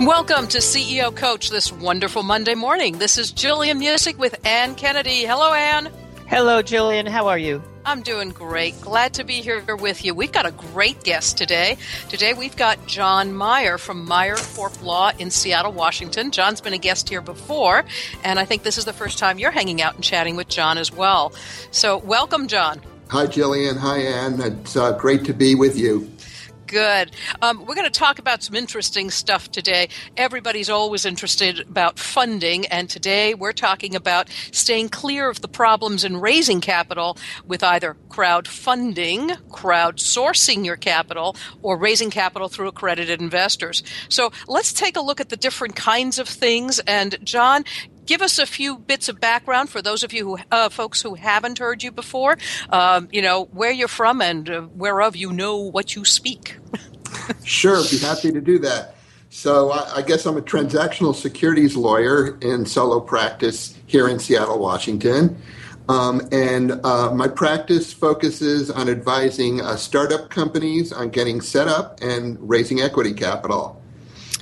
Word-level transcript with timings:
Welcome 0.00 0.46
to 0.48 0.58
CEO 0.58 1.14
Coach 1.14 1.50
this 1.50 1.72
wonderful 1.72 2.22
Monday 2.22 2.54
morning. 2.54 2.98
This 2.98 3.18
is 3.18 3.32
Gillian 3.32 3.80
Muessig 3.80 4.16
with 4.16 4.38
Ann 4.46 4.76
Kennedy. 4.76 5.24
Hello, 5.24 5.52
Ann. 5.52 5.90
Hello, 6.28 6.62
Gillian. 6.62 7.04
How 7.04 7.26
are 7.26 7.36
you? 7.36 7.60
I'm 7.84 8.02
doing 8.02 8.30
great. 8.30 8.80
Glad 8.80 9.14
to 9.14 9.24
be 9.24 9.42
here 9.42 9.74
with 9.74 10.04
you. 10.04 10.14
We've 10.14 10.30
got 10.30 10.46
a 10.46 10.52
great 10.52 11.02
guest 11.02 11.36
today. 11.36 11.78
Today 12.08 12.32
we've 12.32 12.54
got 12.54 12.86
John 12.86 13.32
Meyer 13.32 13.76
from 13.76 14.04
Meyer 14.04 14.36
Corp 14.36 14.80
Law 14.84 15.10
in 15.18 15.32
Seattle, 15.32 15.72
Washington. 15.72 16.30
John's 16.30 16.60
been 16.60 16.74
a 16.74 16.78
guest 16.78 17.08
here 17.08 17.20
before, 17.20 17.84
and 18.22 18.38
I 18.38 18.44
think 18.44 18.62
this 18.62 18.78
is 18.78 18.84
the 18.84 18.92
first 18.92 19.18
time 19.18 19.40
you're 19.40 19.50
hanging 19.50 19.82
out 19.82 19.96
and 19.96 20.04
chatting 20.04 20.36
with 20.36 20.46
John 20.46 20.78
as 20.78 20.92
well. 20.92 21.32
So, 21.72 21.98
welcome, 21.98 22.46
John. 22.46 22.80
Hi, 23.08 23.26
Gillian. 23.26 23.76
Hi, 23.78 23.98
Ann. 23.98 24.40
It's 24.40 24.76
uh, 24.76 24.92
great 24.92 25.24
to 25.24 25.32
be 25.32 25.56
with 25.56 25.76
you. 25.76 26.08
Good. 26.68 27.12
Um, 27.40 27.64
we're 27.64 27.74
going 27.74 27.90
to 27.90 27.98
talk 27.98 28.18
about 28.18 28.42
some 28.42 28.54
interesting 28.54 29.10
stuff 29.10 29.50
today. 29.50 29.88
Everybody's 30.18 30.68
always 30.68 31.06
interested 31.06 31.60
about 31.60 31.98
funding, 31.98 32.66
and 32.66 32.90
today 32.90 33.32
we're 33.32 33.54
talking 33.54 33.94
about 33.94 34.28
staying 34.52 34.90
clear 34.90 35.30
of 35.30 35.40
the 35.40 35.48
problems 35.48 36.04
in 36.04 36.18
raising 36.18 36.60
capital 36.60 37.16
with 37.46 37.62
either 37.62 37.96
crowdfunding, 38.10 39.34
crowdsourcing 39.48 40.66
your 40.66 40.76
capital, 40.76 41.36
or 41.62 41.78
raising 41.78 42.10
capital 42.10 42.50
through 42.50 42.68
accredited 42.68 43.18
investors. 43.18 43.82
So 44.10 44.30
let's 44.46 44.74
take 44.74 44.98
a 44.98 45.00
look 45.00 45.22
at 45.22 45.30
the 45.30 45.38
different 45.38 45.74
kinds 45.74 46.18
of 46.18 46.28
things. 46.28 46.80
And 46.80 47.16
John, 47.24 47.64
give 48.08 48.22
us 48.22 48.38
a 48.38 48.46
few 48.46 48.78
bits 48.78 49.08
of 49.08 49.20
background 49.20 49.68
for 49.68 49.80
those 49.80 50.02
of 50.02 50.12
you 50.12 50.24
who 50.24 50.38
uh, 50.50 50.68
folks 50.68 51.02
who 51.02 51.14
haven't 51.14 51.58
heard 51.58 51.82
you 51.84 51.92
before. 51.92 52.36
Um, 52.70 53.08
you 53.12 53.22
know 53.22 53.44
where 53.52 53.70
you're 53.70 53.86
from 53.86 54.20
and 54.20 54.50
uh, 54.50 54.62
whereof 54.74 55.14
you 55.14 55.30
know 55.32 55.58
what 55.58 55.94
you 55.94 56.04
speak. 56.04 56.56
sure, 57.44 57.80
be 57.88 57.98
happy 57.98 58.32
to 58.32 58.40
do 58.40 58.58
that. 58.60 58.96
So 59.30 59.70
I, 59.70 59.96
I 59.96 60.02
guess 60.02 60.26
I'm 60.26 60.38
a 60.38 60.42
transactional 60.42 61.14
securities 61.14 61.76
lawyer 61.76 62.38
in 62.40 62.66
solo 62.66 62.98
practice 62.98 63.78
here 63.86 64.08
in 64.08 64.18
Seattle, 64.18 64.58
Washington. 64.58 65.40
Um, 65.88 66.20
and 66.32 66.84
uh, 66.84 67.14
my 67.14 67.28
practice 67.28 67.92
focuses 67.92 68.70
on 68.70 68.90
advising 68.90 69.60
uh, 69.62 69.76
startup 69.76 70.28
companies 70.28 70.92
on 70.92 71.08
getting 71.08 71.40
set 71.40 71.66
up 71.66 72.00
and 72.02 72.36
raising 72.40 72.80
equity 72.80 73.14
capital. 73.14 73.77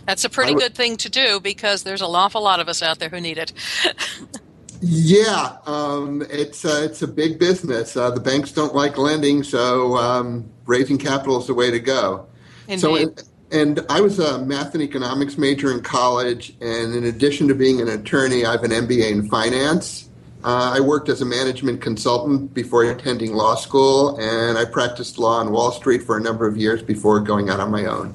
That's 0.06 0.24
a 0.24 0.30
pretty 0.30 0.54
good 0.54 0.74
thing 0.74 0.96
to 0.98 1.10
do 1.10 1.40
because 1.40 1.82
there's 1.82 2.00
an 2.00 2.08
awful 2.10 2.42
lot 2.42 2.60
of 2.60 2.68
us 2.68 2.80
out 2.80 3.00
there 3.00 3.08
who 3.08 3.20
need 3.20 3.38
it. 3.38 3.52
yeah, 4.80 5.56
um, 5.66 6.24
it's 6.30 6.64
uh, 6.64 6.82
it's 6.84 7.02
a 7.02 7.08
big 7.08 7.40
business. 7.40 7.96
Uh, 7.96 8.10
the 8.10 8.20
banks 8.20 8.52
don't 8.52 8.74
like 8.74 8.98
lending, 8.98 9.42
so 9.42 9.96
um, 9.96 10.48
raising 10.64 10.96
capital 10.96 11.40
is 11.40 11.48
the 11.48 11.54
way 11.54 11.72
to 11.72 11.80
go. 11.80 12.26
Indeed. 12.68 12.80
So, 12.80 12.96
and, 12.96 13.22
and 13.50 13.86
I 13.88 14.00
was 14.00 14.20
a 14.20 14.38
math 14.44 14.74
and 14.74 14.82
economics 14.82 15.36
major 15.38 15.72
in 15.72 15.82
college, 15.82 16.54
and 16.60 16.94
in 16.94 17.04
addition 17.04 17.48
to 17.48 17.54
being 17.54 17.80
an 17.80 17.88
attorney, 17.88 18.44
I 18.44 18.52
have 18.52 18.62
an 18.62 18.70
MBA 18.70 19.10
in 19.10 19.28
finance. 19.28 20.08
Uh, 20.44 20.74
I 20.76 20.80
worked 20.80 21.08
as 21.08 21.20
a 21.20 21.24
management 21.24 21.80
consultant 21.80 22.54
before 22.54 22.84
attending 22.84 23.32
law 23.32 23.56
school, 23.56 24.16
and 24.18 24.56
I 24.56 24.64
practiced 24.64 25.18
law 25.18 25.40
on 25.40 25.50
Wall 25.50 25.72
Street 25.72 26.04
for 26.04 26.16
a 26.16 26.20
number 26.20 26.46
of 26.46 26.56
years 26.56 26.82
before 26.82 27.18
going 27.18 27.50
out 27.50 27.58
on 27.58 27.72
my 27.72 27.86
own 27.86 28.14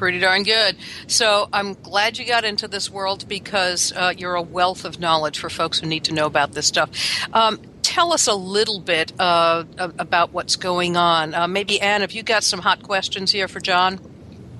pretty 0.00 0.18
darn 0.18 0.44
good. 0.44 0.76
So 1.08 1.46
I'm 1.52 1.74
glad 1.74 2.16
you 2.16 2.24
got 2.24 2.42
into 2.42 2.66
this 2.66 2.90
world 2.90 3.28
because 3.28 3.92
uh, 3.94 4.14
you're 4.16 4.34
a 4.34 4.40
wealth 4.40 4.86
of 4.86 4.98
knowledge 4.98 5.38
for 5.38 5.50
folks 5.50 5.78
who 5.78 5.86
need 5.86 6.04
to 6.04 6.14
know 6.14 6.24
about 6.24 6.52
this 6.52 6.66
stuff. 6.66 6.88
Um, 7.34 7.60
tell 7.82 8.14
us 8.14 8.26
a 8.26 8.34
little 8.34 8.80
bit 8.80 9.12
uh, 9.20 9.64
about 9.76 10.32
what's 10.32 10.56
going 10.56 10.96
on. 10.96 11.34
Uh, 11.34 11.46
maybe 11.46 11.82
Ann, 11.82 12.00
have 12.00 12.12
you 12.12 12.22
got 12.22 12.44
some 12.44 12.60
hot 12.60 12.82
questions 12.82 13.30
here 13.30 13.46
for 13.46 13.60
John? 13.60 14.00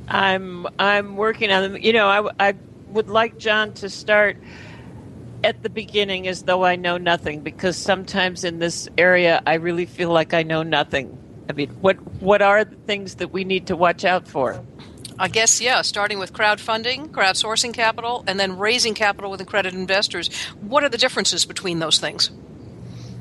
I'm 0.09 0.67
I'm 0.79 1.17
working 1.17 1.51
on 1.51 1.63
them. 1.63 1.83
You 1.83 1.95
know, 1.95 2.07
I, 2.07 2.51
I 2.51 2.55
would 2.89 3.09
like 3.09 3.39
John 3.39 3.73
to 3.75 3.89
start 3.89 4.37
at 5.43 5.63
the 5.63 5.71
beginning 5.71 6.29
as 6.29 6.43
though 6.43 6.67
I 6.67 6.77
know 6.77 6.99
nothing 6.99 7.41
because 7.41 7.79
sometimes 7.79 8.45
in 8.45 8.59
this 8.59 8.91
area 8.99 9.43
I 9.47 9.55
really 9.55 9.87
feel 9.87 10.11
like 10.11 10.35
I 10.35 10.43
know 10.43 10.63
nothing. 10.63 11.17
I 11.49 11.55
mean, 11.55 11.71
what 11.81 11.97
what 12.21 12.43
are 12.43 12.63
the 12.63 12.77
things 12.77 13.15
that 13.15 13.33
we 13.33 13.45
need 13.45 13.69
to 13.69 13.77
watch 13.77 14.05
out 14.05 14.29
for? 14.29 14.63
I 15.21 15.29
guess, 15.29 15.61
yeah, 15.61 15.83
starting 15.83 16.19
with 16.19 16.33
crowdfunding, 16.33 17.09
crowdsourcing 17.09 17.75
capital, 17.75 18.25
and 18.27 18.41
then 18.41 18.57
raising 18.57 18.95
capital 18.95 19.31
with 19.31 19.43
accredited 19.43 19.79
investors. 19.79 20.35
What 20.63 20.83
are 20.83 20.89
the 20.89 20.97
differences 20.97 21.45
between 21.45 21.79
those 21.79 21.99
things? 21.99 22.31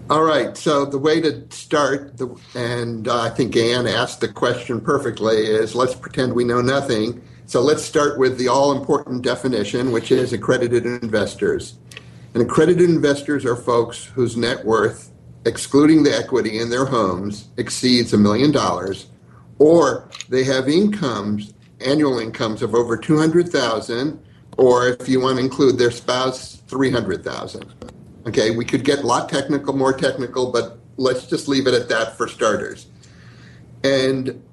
All 0.10 0.24
right. 0.24 0.56
So 0.56 0.86
the 0.86 0.98
way 0.98 1.20
to 1.20 1.46
start, 1.52 2.18
the, 2.18 2.34
and 2.56 3.06
uh, 3.06 3.20
I 3.20 3.30
think 3.30 3.54
Anne 3.58 3.86
asked 3.86 4.22
the 4.22 4.30
question 4.30 4.80
perfectly, 4.80 5.40
is 5.40 5.76
let's 5.76 5.94
pretend 5.94 6.34
we 6.34 6.46
know 6.46 6.62
nothing. 6.62 7.22
So 7.48 7.60
let's 7.60 7.84
start 7.84 8.18
with 8.18 8.38
the 8.38 8.48
all 8.48 8.72
important 8.72 9.22
definition, 9.22 9.92
which 9.92 10.10
is 10.10 10.32
accredited 10.32 10.86
investors. 10.86 11.78
And 12.34 12.42
accredited 12.42 12.90
investors 12.90 13.44
are 13.44 13.58
folks 13.58 14.06
whose 14.06 14.38
net 14.38 14.64
worth, 14.64 15.12
excluding 15.44 16.04
the 16.04 16.16
equity 16.16 16.60
in 16.60 16.70
their 16.70 16.86
homes, 16.86 17.50
exceeds 17.58 18.14
a 18.14 18.18
million 18.18 18.54
dollars, 18.54 19.08
or 19.58 20.08
they 20.30 20.46
have 20.46 20.70
incomes 20.70 21.54
annual 21.82 22.20
incomes 22.20 22.62
of 22.62 22.76
over 22.76 22.98
200,000 22.98 24.24
or 24.58 24.90
if 24.90 25.08
you 25.08 25.22
want 25.22 25.38
to 25.38 25.44
include 25.44 25.78
their 25.78 25.92
spouse 25.92 26.58
300,000. 26.68 27.74
Okay, 28.28 28.52
we 28.52 28.66
could 28.66 28.84
get 28.84 29.00
a 29.00 29.08
lot 29.08 29.30
technical, 29.30 29.74
more 29.76 29.94
technical, 29.94 30.52
but 30.52 30.80
let's 30.98 31.26
just 31.26 31.48
leave 31.48 31.68
it 31.68 31.74
at 31.74 31.88
that 31.90 32.18
for 32.18 32.28
starters. 32.28 32.88
And 33.84 34.44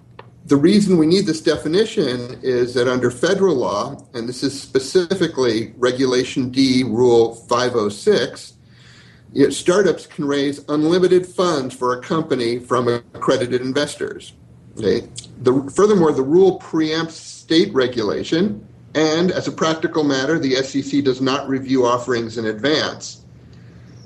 the 0.45 0.57
reason 0.57 0.97
we 0.97 1.07
need 1.07 1.27
this 1.27 1.41
definition 1.41 2.39
is 2.43 2.75
that 2.75 2.87
under 2.87 3.11
federal 3.11 3.57
law, 3.57 4.01
and 4.15 4.29
this 4.29 4.45
is 4.45 4.61
specifically 4.61 5.75
Regulation 5.77 6.51
D, 6.51 6.85
Rule 6.85 7.35
506, 7.35 8.53
startups 9.51 10.07
can 10.07 10.25
raise 10.25 10.65
unlimited 10.69 11.27
funds 11.27 11.75
for 11.75 11.99
a 11.99 12.01
company 12.01 12.61
from 12.61 12.87
accredited 12.87 13.61
investors. 13.61 14.35
Okay. 14.79 15.09
The, 15.43 15.71
furthermore, 15.75 16.13
the 16.13 16.23
rule 16.23 16.59
preempts 16.59 17.13
state 17.13 17.73
regulation, 17.73 18.67
and 18.95 19.31
as 19.31 19.49
a 19.49 19.53
practical 19.53 20.05
matter, 20.05 20.39
the 20.39 20.57
SEC 20.57 21.05
does 21.05 21.21
not 21.21 21.49
review 21.49 21.87
offerings 21.87 22.39
in 22.39 22.47
advance, 22.47 23.25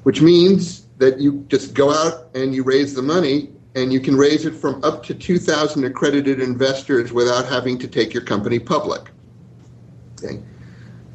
which 0.03 0.21
means 0.21 0.87
that 0.99 1.19
you 1.19 1.45
just 1.49 1.75
go 1.75 1.93
out 1.93 2.29
and 2.35 2.55
you 2.55 2.63
raise 2.63 2.95
the 2.95 3.03
money, 3.03 3.51
and 3.75 3.93
you 3.93 4.01
can 4.01 4.17
raise 4.17 4.45
it 4.45 4.55
from 4.55 4.83
up 4.85 5.03
to 5.05 5.15
2,000 5.15 5.85
accredited 5.85 6.41
investors 6.41 7.13
without 7.13 7.47
having 7.47 7.79
to 7.79 7.89
take 7.89 8.13
your 8.13 8.23
company 8.23 8.59
public. 8.59 9.11
Okay. 10.23 10.41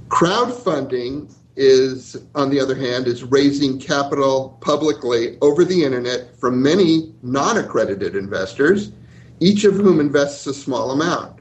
Crowdfunding 0.08 1.34
is, 1.56 2.18
on 2.34 2.50
the 2.50 2.60
other 2.60 2.76
hand, 2.76 3.08
is 3.08 3.24
raising 3.24 3.80
capital 3.80 4.58
publicly 4.62 5.38
over 5.42 5.64
the 5.64 5.84
internet 5.84 6.36
from 6.38 6.62
many 6.62 7.14
non 7.22 7.58
accredited 7.58 8.16
investors 8.16 8.92
each 9.40 9.64
of 9.64 9.76
whom 9.76 10.00
invests 10.00 10.48
a 10.48 10.54
small 10.54 10.92
amount. 10.92 11.40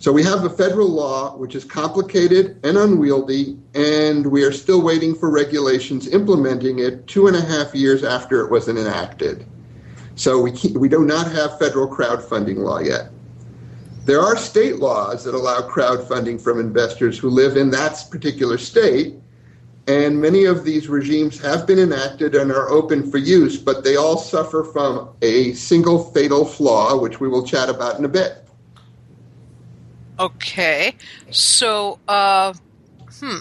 So 0.00 0.12
we 0.12 0.22
have 0.22 0.44
a 0.44 0.50
federal 0.50 0.88
law 0.88 1.36
which 1.36 1.56
is 1.56 1.64
complicated 1.64 2.60
and 2.64 2.78
unwieldy, 2.78 3.58
and 3.74 4.24
we 4.24 4.44
are 4.44 4.52
still 4.52 4.80
waiting 4.80 5.14
for 5.14 5.28
regulations 5.28 6.06
implementing 6.06 6.78
it 6.78 7.06
two 7.08 7.26
and 7.26 7.36
a 7.36 7.40
half 7.40 7.74
years 7.74 8.04
after 8.04 8.44
it 8.44 8.50
was 8.50 8.68
enacted. 8.68 9.44
So 10.14 10.40
we, 10.40 10.52
we 10.74 10.88
do 10.88 11.04
not 11.04 11.30
have 11.32 11.58
federal 11.58 11.88
crowdfunding 11.88 12.58
law 12.58 12.78
yet. 12.78 13.10
There 14.04 14.20
are 14.20 14.36
state 14.36 14.76
laws 14.76 15.24
that 15.24 15.34
allow 15.34 15.60
crowdfunding 15.68 16.40
from 16.40 16.60
investors 16.60 17.18
who 17.18 17.28
live 17.28 17.56
in 17.56 17.70
that 17.70 18.04
particular 18.10 18.56
state, 18.56 19.16
and 19.88 20.20
many 20.20 20.44
of 20.44 20.64
these 20.64 20.86
regimes 20.88 21.40
have 21.40 21.66
been 21.66 21.78
enacted 21.78 22.34
and 22.34 22.52
are 22.52 22.68
open 22.68 23.10
for 23.10 23.16
use, 23.16 23.56
but 23.56 23.84
they 23.84 23.96
all 23.96 24.18
suffer 24.18 24.62
from 24.62 25.08
a 25.22 25.54
single 25.54 26.12
fatal 26.12 26.44
flaw, 26.44 27.00
which 27.00 27.20
we 27.20 27.26
will 27.26 27.44
chat 27.44 27.70
about 27.70 27.98
in 27.98 28.04
a 28.04 28.08
bit. 28.08 28.44
Okay, 30.20 30.94
so 31.30 31.98
uh, 32.06 32.52
hmm, 33.18 33.38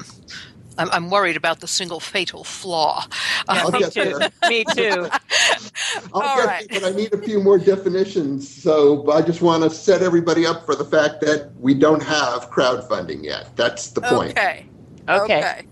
I'm, 0.77 0.89
I'm, 0.91 1.09
worried 1.09 1.35
about 1.35 1.59
the 1.59 1.67
single 1.67 1.99
fatal 1.99 2.45
flaw. 2.45 3.03
Yeah, 3.51 3.69
me 3.69 3.89
too. 3.89 4.19
me 4.47 4.63
too. 4.73 5.09
I'll 6.13 6.21
All 6.21 6.38
get 6.38 6.69
but 6.69 6.83
I 6.85 6.91
need 6.91 7.11
a 7.13 7.17
few 7.17 7.41
more 7.41 7.57
definitions. 7.57 8.47
So 8.47 9.11
I 9.11 9.21
just 9.21 9.41
want 9.41 9.63
to 9.63 9.69
set 9.69 10.01
everybody 10.01 10.45
up 10.45 10.65
for 10.65 10.75
the 10.75 10.85
fact 10.85 11.19
that 11.21 11.51
we 11.59 11.73
don't 11.73 12.03
have 12.03 12.51
crowdfunding 12.51 13.23
yet. 13.23 13.53
That's 13.57 13.89
the 13.89 14.01
point. 14.01 14.31
Okay. 14.31 14.65
Okay. 15.09 15.39
okay. 15.39 15.65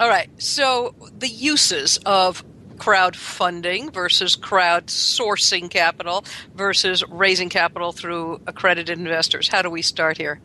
All 0.00 0.08
right. 0.08 0.28
So 0.42 0.94
the 1.18 1.28
uses 1.28 1.98
of 2.04 2.44
crowdfunding 2.76 3.92
versus 3.92 4.36
crowdsourcing 4.36 5.70
capital 5.70 6.24
versus 6.54 7.04
raising 7.08 7.48
capital 7.48 7.92
through 7.92 8.40
accredited 8.46 8.98
investors. 8.98 9.48
How 9.48 9.62
do 9.62 9.70
we 9.70 9.82
start 9.82 10.16
here? 10.16 10.40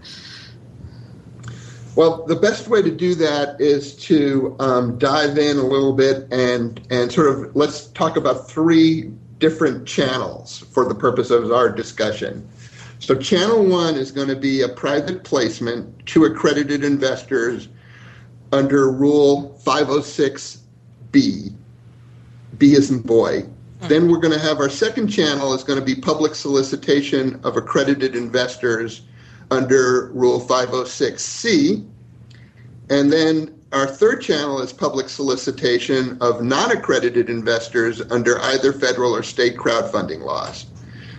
Well, 1.95 2.25
the 2.27 2.35
best 2.35 2.67
way 2.67 2.83
to 2.83 2.91
do 2.91 3.15
that 3.15 3.59
is 3.59 3.95
to 4.05 4.55
um, 4.59 4.97
dive 4.99 5.37
in 5.37 5.57
a 5.57 5.63
little 5.63 5.93
bit 5.93 6.31
and 6.31 6.79
and 6.91 7.11
sort 7.11 7.27
of 7.27 7.55
let's 7.55 7.87
talk 7.87 8.15
about 8.15 8.47
three 8.47 9.11
different 9.39 9.87
channels 9.87 10.59
for 10.71 10.87
the 10.87 10.95
purpose 10.95 11.31
of 11.31 11.51
our 11.51 11.69
discussion. 11.69 12.47
So, 12.99 13.15
channel 13.15 13.65
one 13.65 13.95
is 13.95 14.11
going 14.11 14.27
to 14.27 14.35
be 14.35 14.61
a 14.61 14.69
private 14.69 15.23
placement 15.23 16.05
to 16.07 16.25
accredited 16.25 16.83
investors 16.83 17.67
under 18.51 18.91
Rule 18.91 19.59
506B. 19.63 21.53
B 22.57 22.73
is 22.73 22.91
in 22.91 22.99
boy. 22.99 23.45
Then 23.81 24.11
we're 24.11 24.19
going 24.19 24.33
to 24.33 24.39
have 24.39 24.59
our 24.59 24.69
second 24.69 25.07
channel 25.07 25.53
is 25.53 25.63
going 25.63 25.79
to 25.79 25.85
be 25.85 25.95
public 25.95 26.35
solicitation 26.35 27.39
of 27.43 27.55
accredited 27.55 28.15
investors 28.15 29.03
under 29.51 30.07
Rule 30.07 30.41
506C. 30.41 31.87
And 32.89 33.11
then 33.11 33.55
our 33.71 33.87
third 33.87 34.21
channel 34.21 34.59
is 34.61 34.73
public 34.73 35.07
solicitation 35.07 36.17
of 36.21 36.43
non 36.43 36.71
accredited 36.71 37.29
investors 37.29 38.01
under 38.11 38.39
either 38.39 38.73
federal 38.73 39.15
or 39.15 39.23
state 39.23 39.55
crowdfunding 39.55 40.21
laws. 40.21 40.65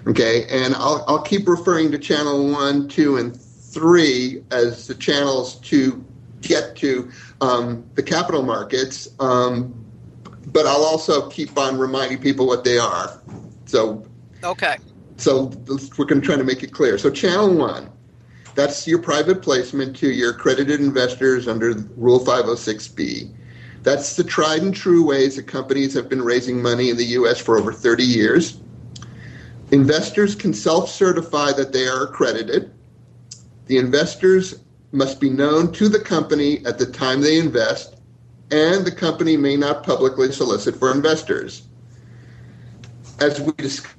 Okay, 0.06 0.46
and 0.48 0.74
I'll, 0.74 1.04
I'll 1.06 1.22
keep 1.22 1.46
referring 1.48 1.92
to 1.92 1.98
channel 1.98 2.50
one, 2.50 2.88
two, 2.88 3.16
and 3.18 3.38
three 3.38 4.42
as 4.50 4.86
the 4.86 4.94
channels 4.94 5.56
to 5.60 6.04
get 6.40 6.76
to 6.76 7.10
um, 7.40 7.88
the 7.94 8.02
capital 8.02 8.42
markets. 8.42 9.08
Um, 9.18 9.74
but 10.46 10.66
I'll 10.66 10.84
also 10.84 11.28
keep 11.28 11.56
on 11.58 11.78
reminding 11.78 12.18
people 12.18 12.46
what 12.46 12.64
they 12.64 12.78
are. 12.78 13.22
So, 13.66 14.06
okay. 14.42 14.78
So 15.16 15.52
we're 15.98 16.06
going 16.06 16.20
to 16.20 16.26
try 16.26 16.36
to 16.36 16.44
make 16.44 16.62
it 16.62 16.72
clear. 16.72 16.98
So, 16.98 17.10
channel 17.10 17.54
one, 17.54 17.90
that's 18.54 18.86
your 18.86 19.00
private 19.00 19.42
placement 19.42 19.96
to 19.96 20.10
your 20.10 20.30
accredited 20.30 20.80
investors 20.80 21.46
under 21.46 21.74
Rule 21.96 22.20
506B. 22.20 23.34
That's 23.82 24.16
the 24.16 24.24
tried 24.24 24.62
and 24.62 24.74
true 24.74 25.06
ways 25.06 25.36
that 25.36 25.46
companies 25.46 25.94
have 25.94 26.08
been 26.08 26.22
raising 26.22 26.60
money 26.60 26.90
in 26.90 26.96
the 26.96 27.04
U.S. 27.04 27.38
for 27.38 27.58
over 27.58 27.72
30 27.72 28.02
years. 28.02 28.60
Investors 29.70 30.34
can 30.34 30.52
self 30.52 30.90
certify 30.90 31.52
that 31.52 31.72
they 31.72 31.86
are 31.86 32.04
accredited. 32.04 32.72
The 33.66 33.78
investors 33.78 34.60
must 34.92 35.20
be 35.20 35.30
known 35.30 35.72
to 35.72 35.88
the 35.88 36.00
company 36.00 36.64
at 36.66 36.78
the 36.78 36.86
time 36.86 37.20
they 37.20 37.38
invest 37.38 38.00
and 38.50 38.84
the 38.84 38.90
company 38.90 39.36
may 39.36 39.56
not 39.56 39.84
publicly 39.84 40.32
solicit 40.32 40.76
for 40.76 40.92
investors. 40.92 41.62
As 43.20 43.40
we 43.40 43.52
discussed 43.52 43.94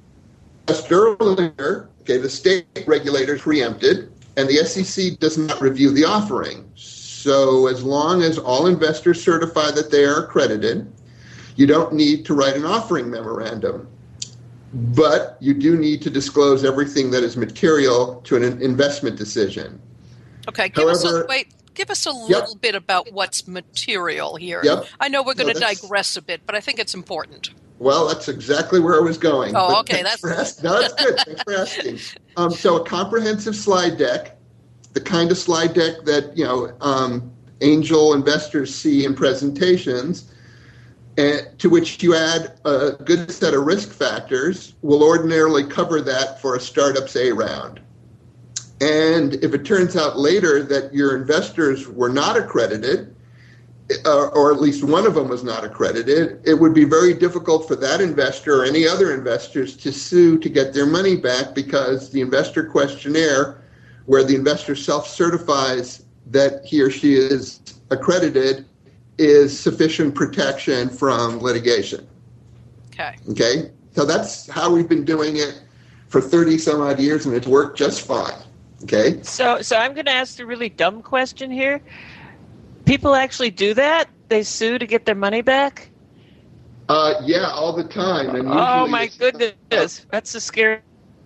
earlier, 0.90 1.88
okay, 2.02 2.18
the 2.18 2.28
state 2.28 2.66
regulators 2.86 3.40
preempted, 3.40 4.12
and 4.36 4.48
the 4.48 4.64
SEC 4.64 5.18
does 5.18 5.38
not 5.38 5.60
review 5.60 5.90
the 5.90 6.04
offering. 6.04 6.70
So, 6.74 7.66
as 7.68 7.82
long 7.82 8.22
as 8.22 8.38
all 8.38 8.66
investors 8.66 9.22
certify 9.22 9.70
that 9.70 9.90
they 9.90 10.04
are 10.04 10.24
accredited, 10.24 10.90
you 11.56 11.66
don't 11.66 11.92
need 11.92 12.24
to 12.26 12.34
write 12.34 12.56
an 12.56 12.64
offering 12.64 13.10
memorandum. 13.10 13.88
But 14.74 15.36
you 15.40 15.54
do 15.54 15.76
need 15.76 16.02
to 16.02 16.10
disclose 16.10 16.64
everything 16.64 17.10
that 17.10 17.22
is 17.22 17.36
material 17.36 18.20
to 18.24 18.36
an 18.36 18.60
investment 18.62 19.16
decision. 19.16 19.80
Okay, 20.48 20.68
give 20.68 20.84
However, 20.84 20.90
us 20.90 21.04
a 21.04 21.26
wait 21.28 21.54
give 21.74 21.90
us 21.90 22.06
a 22.06 22.12
little 22.12 22.56
bit 22.56 22.74
about 22.74 23.12
what's 23.12 23.46
material 23.48 24.36
here. 24.36 24.60
Yep. 24.62 24.86
I 25.00 25.08
know 25.08 25.22
we're 25.22 25.34
going 25.34 25.48
no, 25.48 25.54
to 25.54 25.60
digress 25.60 26.16
a 26.16 26.22
bit, 26.22 26.42
but 26.46 26.54
I 26.54 26.60
think 26.60 26.78
it's 26.78 26.94
important. 26.94 27.50
Well, 27.78 28.06
that's 28.06 28.28
exactly 28.28 28.78
where 28.78 28.94
I 28.94 29.00
was 29.00 29.18
going. 29.18 29.54
Oh, 29.56 29.80
okay, 29.80 30.02
that's 30.02 30.24
asking, 30.24 30.64
no, 30.64 30.80
that's 30.80 30.94
good. 30.94 31.18
Thanks 31.18 31.42
for 31.42 31.54
asking. 31.54 31.98
Um, 32.38 32.50
so, 32.50 32.76
a 32.76 32.84
comprehensive 32.86 33.54
slide 33.54 33.98
deck, 33.98 34.38
the 34.94 35.02
kind 35.02 35.30
of 35.30 35.36
slide 35.36 35.74
deck 35.74 35.96
that 36.06 36.34
you 36.34 36.46
know 36.46 36.74
um, 36.80 37.30
angel 37.60 38.14
investors 38.14 38.74
see 38.74 39.04
in 39.04 39.14
presentations, 39.14 40.32
and 41.18 41.46
to 41.58 41.68
which 41.68 42.02
you 42.02 42.16
add 42.16 42.58
a 42.64 42.92
good 43.04 43.30
set 43.30 43.52
of 43.52 43.66
risk 43.66 43.90
factors, 43.90 44.72
will 44.80 45.02
ordinarily 45.02 45.62
cover 45.62 46.00
that 46.00 46.40
for 46.40 46.56
a 46.56 46.58
startup's 46.58 47.16
A 47.16 47.32
round. 47.32 47.82
And 48.82 49.34
if 49.44 49.54
it 49.54 49.64
turns 49.64 49.96
out 49.96 50.18
later 50.18 50.64
that 50.64 50.92
your 50.92 51.16
investors 51.16 51.86
were 51.86 52.08
not 52.08 52.36
accredited, 52.36 53.14
uh, 54.04 54.26
or 54.28 54.52
at 54.52 54.60
least 54.60 54.82
one 54.82 55.06
of 55.06 55.14
them 55.14 55.28
was 55.28 55.44
not 55.44 55.62
accredited, 55.62 56.40
it 56.44 56.54
would 56.54 56.74
be 56.74 56.82
very 56.82 57.14
difficult 57.14 57.68
for 57.68 57.76
that 57.76 58.00
investor 58.00 58.60
or 58.60 58.64
any 58.64 58.88
other 58.88 59.14
investors 59.14 59.76
to 59.76 59.92
sue 59.92 60.36
to 60.36 60.48
get 60.48 60.74
their 60.74 60.86
money 60.86 61.14
back 61.14 61.54
because 61.54 62.10
the 62.10 62.20
investor 62.20 62.64
questionnaire, 62.64 63.62
where 64.06 64.24
the 64.24 64.34
investor 64.34 64.74
self 64.74 65.06
certifies 65.06 66.04
that 66.26 66.64
he 66.64 66.82
or 66.82 66.90
she 66.90 67.14
is 67.14 67.60
accredited, 67.90 68.66
is 69.16 69.56
sufficient 69.56 70.12
protection 70.12 70.88
from 70.88 71.38
litigation. 71.38 72.04
Okay. 72.92 73.14
Okay. 73.30 73.70
So 73.92 74.04
that's 74.04 74.50
how 74.50 74.74
we've 74.74 74.88
been 74.88 75.04
doing 75.04 75.36
it 75.36 75.62
for 76.08 76.20
30 76.20 76.58
some 76.58 76.80
odd 76.80 76.98
years, 76.98 77.26
and 77.26 77.34
it's 77.36 77.46
worked 77.46 77.78
just 77.78 78.00
fine. 78.00 78.42
Okay. 78.84 79.22
So, 79.22 79.62
so 79.62 79.76
I'm 79.76 79.94
going 79.94 80.06
to 80.06 80.12
ask 80.12 80.40
a 80.40 80.46
really 80.46 80.68
dumb 80.68 81.02
question 81.02 81.50
here. 81.50 81.80
People 82.84 83.14
actually 83.14 83.50
do 83.50 83.74
that? 83.74 84.08
They 84.28 84.42
sue 84.42 84.78
to 84.78 84.86
get 84.86 85.04
their 85.04 85.14
money 85.14 85.42
back? 85.42 85.90
Uh, 86.88 87.14
yeah, 87.24 87.50
all 87.52 87.74
the 87.74 87.84
time. 87.84 88.34
And 88.34 88.48
oh 88.48 88.86
my 88.86 89.08
goodness, 89.18 89.54
uh, 89.70 90.04
that's 90.10 90.34
a 90.34 90.40
scary, 90.40 90.80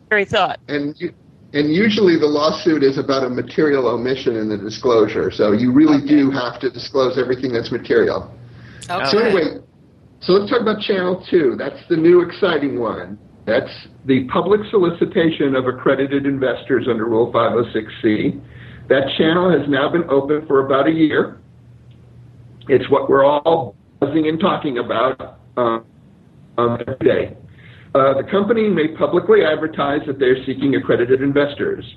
scary 0.06 0.24
thought. 0.24 0.60
And 0.68 0.94
you, 1.00 1.14
and 1.52 1.72
usually 1.72 2.18
the 2.18 2.26
lawsuit 2.26 2.82
is 2.82 2.98
about 2.98 3.24
a 3.24 3.30
material 3.30 3.88
omission 3.88 4.36
in 4.36 4.48
the 4.48 4.58
disclosure. 4.58 5.30
So 5.30 5.52
you 5.52 5.72
really 5.72 5.98
okay. 5.98 6.08
do 6.08 6.30
have 6.30 6.60
to 6.60 6.70
disclose 6.70 7.18
everything 7.18 7.52
that's 7.52 7.72
material. 7.72 8.32
Okay. 8.90 9.10
So 9.10 9.18
anyway, 9.18 9.62
so 10.20 10.32
let's 10.32 10.50
talk 10.50 10.60
about 10.60 10.82
channel 10.82 11.24
two. 11.30 11.56
That's 11.56 11.80
the 11.88 11.96
new 11.96 12.20
exciting 12.20 12.78
one. 12.78 13.18
That's 13.46 13.70
the 14.04 14.24
public 14.24 14.60
solicitation 14.70 15.54
of 15.54 15.66
accredited 15.66 16.26
investors 16.26 16.86
under 16.90 17.06
Rule 17.06 17.32
506C. 17.32 18.42
That 18.88 19.08
channel 19.16 19.50
has 19.56 19.68
now 19.68 19.88
been 19.88 20.04
open 20.10 20.46
for 20.46 20.66
about 20.66 20.88
a 20.88 20.92
year. 20.92 21.40
It's 22.68 22.90
what 22.90 23.08
we're 23.08 23.24
all 23.24 23.76
buzzing 24.00 24.26
and 24.26 24.40
talking 24.40 24.78
about 24.78 25.38
um, 25.56 25.84
um, 26.58 26.78
every 26.86 27.06
day. 27.06 27.36
Uh, 27.94 28.14
the 28.14 28.24
company 28.24 28.68
may 28.68 28.88
publicly 28.88 29.44
advertise 29.44 30.00
that 30.06 30.18
they're 30.18 30.44
seeking 30.44 30.74
accredited 30.74 31.22
investors. 31.22 31.96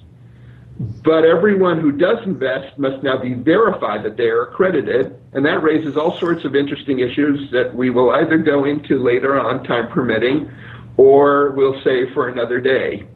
But 1.04 1.26
everyone 1.26 1.82
who 1.82 1.92
does 1.92 2.20
invest 2.26 2.78
must 2.78 3.04
now 3.04 3.18
be 3.18 3.34
verified 3.34 4.04
that 4.06 4.16
they 4.16 4.30
are 4.30 4.44
accredited, 4.44 5.20
and 5.34 5.46
that 5.46 5.62
raises 5.62 5.98
all 5.98 6.18
sorts 6.20 6.46
of 6.46 6.56
interesting 6.56 7.00
issues 7.00 7.52
that 7.52 7.76
we 7.76 7.90
will 7.90 8.12
either 8.12 8.38
go 8.38 8.64
into 8.64 9.04
later 9.04 9.38
on, 9.38 9.64
time 9.66 9.90
permitting, 9.90 10.50
or 11.00 11.52
we'll 11.52 11.82
say 11.82 12.14
for 12.14 12.28
another 12.28 12.60
day. 12.60 13.08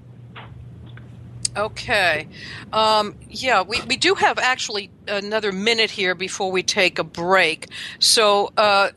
Okay. 1.57 2.29
Um, 2.71 3.13
yeah, 3.29 3.61
we, 3.61 3.81
we 3.81 3.97
do 3.97 4.15
have 4.15 4.39
actually 4.39 4.89
another 5.05 5.51
minute 5.51 5.91
here 5.91 6.15
before 6.15 6.49
we 6.49 6.63
take 6.63 6.97
a 6.97 7.03
break. 7.03 7.67
So, 7.99 8.53
uh, 8.55 8.91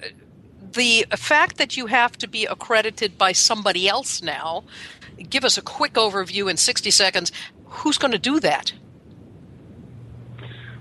the 0.72 1.04
fact 1.16 1.56
that 1.56 1.76
you 1.76 1.86
have 1.86 2.16
to 2.18 2.28
be 2.28 2.46
accredited 2.46 3.18
by 3.18 3.32
somebody 3.32 3.88
else 3.88 4.22
now, 4.22 4.62
give 5.30 5.44
us 5.44 5.58
a 5.58 5.62
quick 5.62 5.94
overview 5.94 6.48
in 6.48 6.56
60 6.56 6.88
seconds. 6.92 7.32
Who's 7.64 7.98
going 7.98 8.12
to 8.12 8.18
do 8.18 8.38
that? 8.38 8.72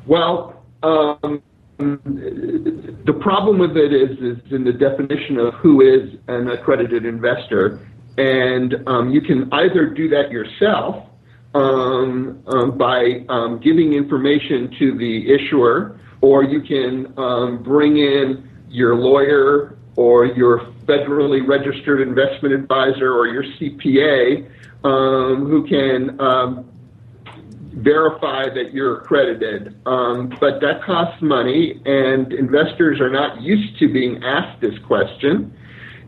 Well, 0.05 0.63
um, 0.83 1.41
the 1.79 3.17
problem 3.19 3.57
with 3.57 3.75
it 3.75 3.91
is, 3.91 4.11
is 4.19 4.51
in 4.51 4.63
the 4.63 4.73
definition 4.73 5.39
of 5.39 5.55
who 5.55 5.81
is 5.81 6.19
an 6.27 6.49
accredited 6.49 7.03
investor, 7.05 7.79
and 8.17 8.75
um, 8.87 9.11
you 9.11 9.21
can 9.21 9.51
either 9.51 9.87
do 9.87 10.09
that 10.09 10.31
yourself 10.31 11.07
um, 11.53 12.43
um, 12.47 12.77
by 12.77 13.25
um, 13.29 13.59
giving 13.59 13.93
information 13.93 14.73
to 14.79 14.97
the 14.97 15.33
issuer, 15.33 15.99
or 16.21 16.43
you 16.43 16.61
can 16.61 17.13
um, 17.17 17.63
bring 17.63 17.97
in 17.97 18.49
your 18.69 18.95
lawyer 18.95 19.77
or 19.95 20.25
your 20.25 20.59
federally 20.85 21.47
registered 21.47 22.01
investment 22.01 22.53
advisor 22.53 23.13
or 23.13 23.27
your 23.27 23.43
CPA 23.43 24.45
um, 24.83 25.45
who 25.45 25.65
can 25.67 26.19
verify 27.75 28.43
that 28.43 28.73
you're 28.73 29.01
accredited. 29.01 29.75
Um, 29.85 30.29
but 30.39 30.61
that 30.61 30.83
costs 30.83 31.21
money, 31.21 31.81
and 31.85 32.31
investors 32.33 32.99
are 32.99 33.09
not 33.09 33.41
used 33.41 33.77
to 33.79 33.91
being 33.91 34.23
asked 34.23 34.61
this 34.61 34.77
question. 34.79 35.55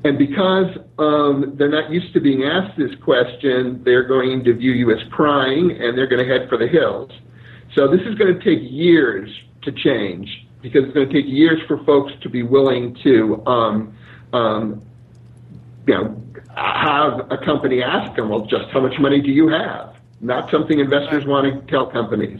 And 0.07 0.17
because 0.17 0.67
um, 0.99 1.55
they're 1.57 1.67
not 1.67 1.91
used 1.91 2.13
to 2.13 2.21
being 2.21 2.45
asked 2.45 2.77
this 2.77 2.95
question, 3.03 3.83
they're 3.83 4.07
going 4.07 4.41
to 4.45 4.53
view 4.53 4.71
you 4.71 4.89
as 4.91 5.03
prying 5.09 5.71
and 5.71 5.97
they're 5.97 6.07
going 6.07 6.25
to 6.25 6.33
head 6.33 6.47
for 6.47 6.57
the 6.57 6.65
hills. 6.65 7.11
So 7.75 7.89
this 7.89 7.99
is 8.07 8.15
going 8.15 8.33
to 8.33 8.39
take 8.39 8.59
years 8.71 9.29
to 9.63 9.71
change 9.73 10.47
because 10.61 10.85
it's 10.85 10.93
going 10.93 11.09
to 11.09 11.13
take 11.13 11.25
years 11.27 11.59
for 11.67 11.83
folks 11.83 12.13
to 12.21 12.29
be 12.29 12.41
willing 12.41 12.95
to, 13.03 13.45
um, 13.45 13.97
um, 14.31 14.81
you 15.85 15.93
know, 15.93 16.23
have 16.55 17.29
a 17.29 17.37
company 17.43 17.83
ask 17.83 18.15
them, 18.15 18.29
well, 18.29 18.45
just 18.45 18.69
how 18.71 18.79
much 18.79 18.97
money 19.01 19.19
do 19.19 19.29
you 19.29 19.49
have? 19.49 19.96
Not 20.19 20.49
something 20.49 20.79
investors 20.79 21.25
want 21.25 21.45
to 21.45 21.71
tell 21.71 21.87
companies. 21.87 22.39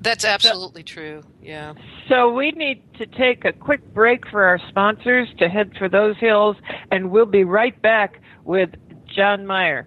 That's 0.00 0.24
absolutely 0.24 0.82
true. 0.82 1.22
Yeah. 1.40 1.74
So 2.08 2.32
we 2.32 2.50
need 2.50 2.82
to 2.94 3.06
take 3.06 3.44
a 3.44 3.52
quick 3.52 3.94
break 3.94 4.26
for 4.28 4.42
our 4.42 4.58
sponsors 4.68 5.28
to 5.38 5.48
head 5.48 5.72
for 5.78 5.88
those 5.88 6.16
hills, 6.18 6.56
and 6.90 7.10
we'll 7.10 7.26
be 7.26 7.44
right 7.44 7.80
back 7.80 8.20
with 8.44 8.70
John 9.06 9.46
Meyer. 9.46 9.86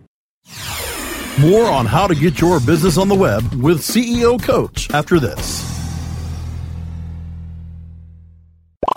More 1.42 1.66
on 1.66 1.86
how 1.86 2.08
to 2.08 2.16
get 2.16 2.40
your 2.40 2.62
business 2.62 2.98
on 2.98 3.10
the 3.10 3.16
web 3.16 3.44
with 3.56 3.80
CEO 3.80 4.42
Coach 4.42 4.90
after 4.92 5.20
this. 5.20 5.75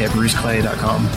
at 0.00 0.10
bruceclay.com. 0.10 1.08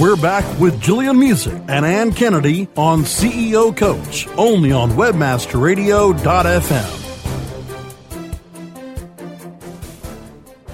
We're 0.00 0.16
back 0.16 0.44
with 0.60 0.78
Gillian 0.78 1.16
Muessig 1.16 1.58
and 1.70 1.86
Ann 1.86 2.12
Kennedy 2.12 2.68
on 2.76 3.04
CEO 3.04 3.74
Coach, 3.74 4.28
only 4.36 4.70
on 4.70 4.90
WebmasterRadio.fm. 4.90 7.02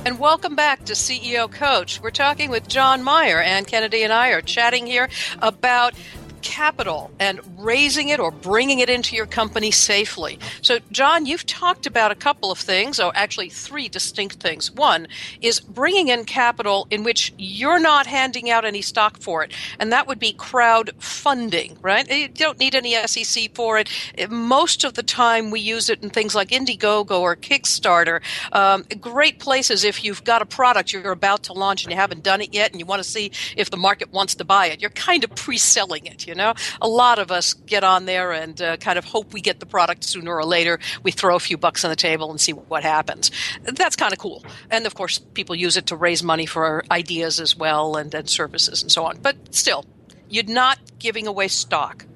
And 0.04 0.18
welcome 0.18 0.56
back 0.56 0.86
to 0.86 0.94
CEO 0.94 1.48
Coach. 1.48 2.00
We're 2.02 2.10
talking 2.10 2.50
with 2.50 2.66
John 2.66 3.04
Meyer. 3.04 3.40
Ann 3.40 3.64
Kennedy 3.64 4.02
and 4.02 4.12
I 4.12 4.30
are 4.30 4.42
chatting 4.42 4.84
here 4.84 5.08
about 5.38 5.94
capital 6.42 7.10
and 7.18 7.40
raising 7.58 8.08
it 8.08 8.20
or 8.20 8.30
bringing 8.30 8.80
it 8.80 8.90
into 8.90 9.16
your 9.16 9.26
company 9.26 9.70
safely. 9.70 10.38
So, 10.60 10.78
John, 10.90 11.26
you've 11.26 11.46
talked 11.46 11.86
about 11.86 12.10
a 12.10 12.14
couple 12.14 12.50
of 12.50 12.58
things, 12.58 13.00
or 13.00 13.12
actually 13.14 13.48
three 13.48 13.88
distinct 13.88 14.36
things. 14.36 14.70
One 14.70 15.08
is 15.40 15.60
bringing 15.60 16.08
in 16.08 16.24
capital 16.24 16.86
in 16.90 17.04
which 17.04 17.32
you're 17.38 17.80
not 17.80 18.06
handing 18.06 18.50
out 18.50 18.64
any 18.64 18.82
stock 18.82 19.20
for 19.20 19.42
it, 19.42 19.52
and 19.78 19.92
that 19.92 20.06
would 20.06 20.18
be 20.18 20.32
crowdfunding, 20.32 21.76
right? 21.80 22.08
You 22.10 22.28
don't 22.28 22.58
need 22.58 22.74
any 22.74 22.94
SEC 23.06 23.54
for 23.54 23.78
it. 23.78 23.88
Most 24.30 24.84
of 24.84 24.94
the 24.94 25.02
time, 25.02 25.50
we 25.50 25.60
use 25.60 25.88
it 25.88 26.02
in 26.02 26.10
things 26.10 26.34
like 26.34 26.48
Indiegogo 26.48 27.20
or 27.20 27.36
Kickstarter. 27.36 28.20
Um, 28.52 28.84
great 29.00 29.38
places 29.38 29.84
if 29.84 30.04
you've 30.04 30.24
got 30.24 30.42
a 30.42 30.46
product 30.46 30.92
you're 30.92 31.12
about 31.12 31.44
to 31.44 31.52
launch 31.52 31.84
and 31.84 31.92
you 31.92 31.96
haven't 31.96 32.22
done 32.22 32.40
it 32.40 32.52
yet 32.52 32.70
and 32.70 32.80
you 32.80 32.86
want 32.86 33.02
to 33.02 33.08
see 33.08 33.30
if 33.56 33.70
the 33.70 33.76
market 33.76 34.12
wants 34.12 34.34
to 34.36 34.44
buy 34.44 34.66
it. 34.66 34.80
You're 34.80 34.90
kind 34.90 35.24
of 35.24 35.34
pre 35.34 35.58
selling 35.58 36.06
it. 36.06 36.26
You 36.32 36.36
know, 36.36 36.54
a 36.80 36.88
lot 36.88 37.18
of 37.18 37.30
us 37.30 37.52
get 37.52 37.84
on 37.84 38.06
there 38.06 38.32
and 38.32 38.60
uh, 38.62 38.78
kind 38.78 38.98
of 38.98 39.04
hope 39.04 39.34
we 39.34 39.42
get 39.42 39.60
the 39.60 39.66
product 39.66 40.02
sooner 40.02 40.34
or 40.34 40.46
later. 40.46 40.78
We 41.02 41.10
throw 41.10 41.36
a 41.36 41.38
few 41.38 41.58
bucks 41.58 41.84
on 41.84 41.90
the 41.90 41.96
table 41.96 42.30
and 42.30 42.40
see 42.40 42.52
what 42.54 42.84
happens. 42.84 43.30
That's 43.64 43.96
kind 43.96 44.14
of 44.14 44.18
cool. 44.18 44.42
And 44.70 44.86
of 44.86 44.94
course, 44.94 45.18
people 45.18 45.54
use 45.54 45.76
it 45.76 45.88
to 45.88 45.96
raise 45.96 46.22
money 46.22 46.46
for 46.46 46.84
ideas 46.90 47.38
as 47.38 47.54
well 47.54 47.96
and, 47.96 48.14
and 48.14 48.30
services 48.30 48.80
and 48.80 48.90
so 48.90 49.04
on. 49.04 49.18
But 49.20 49.54
still, 49.54 49.84
you're 50.30 50.44
not 50.44 50.78
giving 50.98 51.26
away 51.26 51.48
stock. 51.48 52.06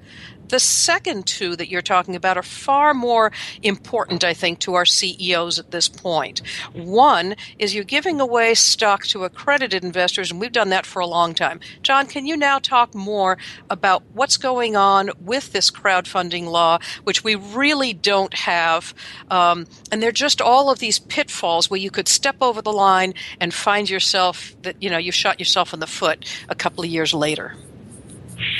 The 0.49 0.59
second 0.59 1.27
two 1.27 1.55
that 1.57 1.69
you're 1.69 1.81
talking 1.81 2.15
about 2.15 2.37
are 2.37 2.43
far 2.43 2.93
more 2.93 3.31
important, 3.63 4.23
I 4.23 4.33
think, 4.33 4.59
to 4.59 4.75
our 4.75 4.85
CEOs 4.85 5.59
at 5.59 5.71
this 5.71 5.89
point. 5.89 6.41
One 6.73 7.35
is 7.59 7.75
you're 7.75 7.83
giving 7.83 8.21
away 8.21 8.53
stock 8.53 9.05
to 9.07 9.25
accredited 9.25 9.83
investors, 9.83 10.31
and 10.31 10.39
we've 10.39 10.51
done 10.51 10.69
that 10.69 10.85
for 10.85 11.01
a 11.01 11.07
long 11.07 11.33
time. 11.33 11.59
John, 11.81 12.07
can 12.07 12.25
you 12.25 12.37
now 12.37 12.59
talk 12.59 12.95
more 12.95 13.37
about 13.69 14.03
what's 14.13 14.37
going 14.37 14.75
on 14.75 15.09
with 15.19 15.51
this 15.51 15.69
crowdfunding 15.69 16.45
law, 16.45 16.79
which 17.03 17.23
we 17.23 17.35
really 17.35 17.93
don't 17.93 18.33
have? 18.33 18.93
Um, 19.29 19.67
and 19.91 20.01
they're 20.01 20.11
just 20.11 20.41
all 20.41 20.71
of 20.71 20.79
these 20.79 20.99
pitfalls 20.99 21.69
where 21.69 21.79
you 21.79 21.91
could 21.91 22.07
step 22.07 22.37
over 22.41 22.61
the 22.61 22.71
line 22.71 23.13
and 23.39 23.53
find 23.53 23.89
yourself 23.89 24.55
that, 24.61 24.81
you 24.81 24.89
know, 24.89 24.97
you 24.97 25.11
shot 25.11 25.39
yourself 25.39 25.73
in 25.73 25.79
the 25.79 25.87
foot 25.87 26.25
a 26.47 26.55
couple 26.55 26.83
of 26.83 26.89
years 26.89 27.13
later. 27.13 27.55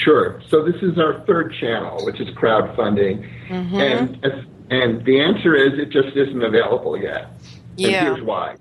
Sure. 0.04 0.42
So 0.50 0.64
this 0.64 0.82
is 0.82 0.98
our 0.98 1.24
third 1.26 1.54
channel, 1.60 2.04
which 2.06 2.20
is 2.20 2.28
crowdfunding, 2.30 3.48
mm-hmm. 3.48 3.76
and 3.76 4.26
and 4.70 5.06
the 5.06 5.20
answer 5.20 5.56
is 5.56 5.80
it 5.80 5.90
just 5.90 6.16
isn't 6.16 6.44
available 6.44 6.98
yet. 6.98 7.32
Yeah. 7.76 7.88
And 7.88 8.08
here's 8.08 8.26
why. 8.26 8.56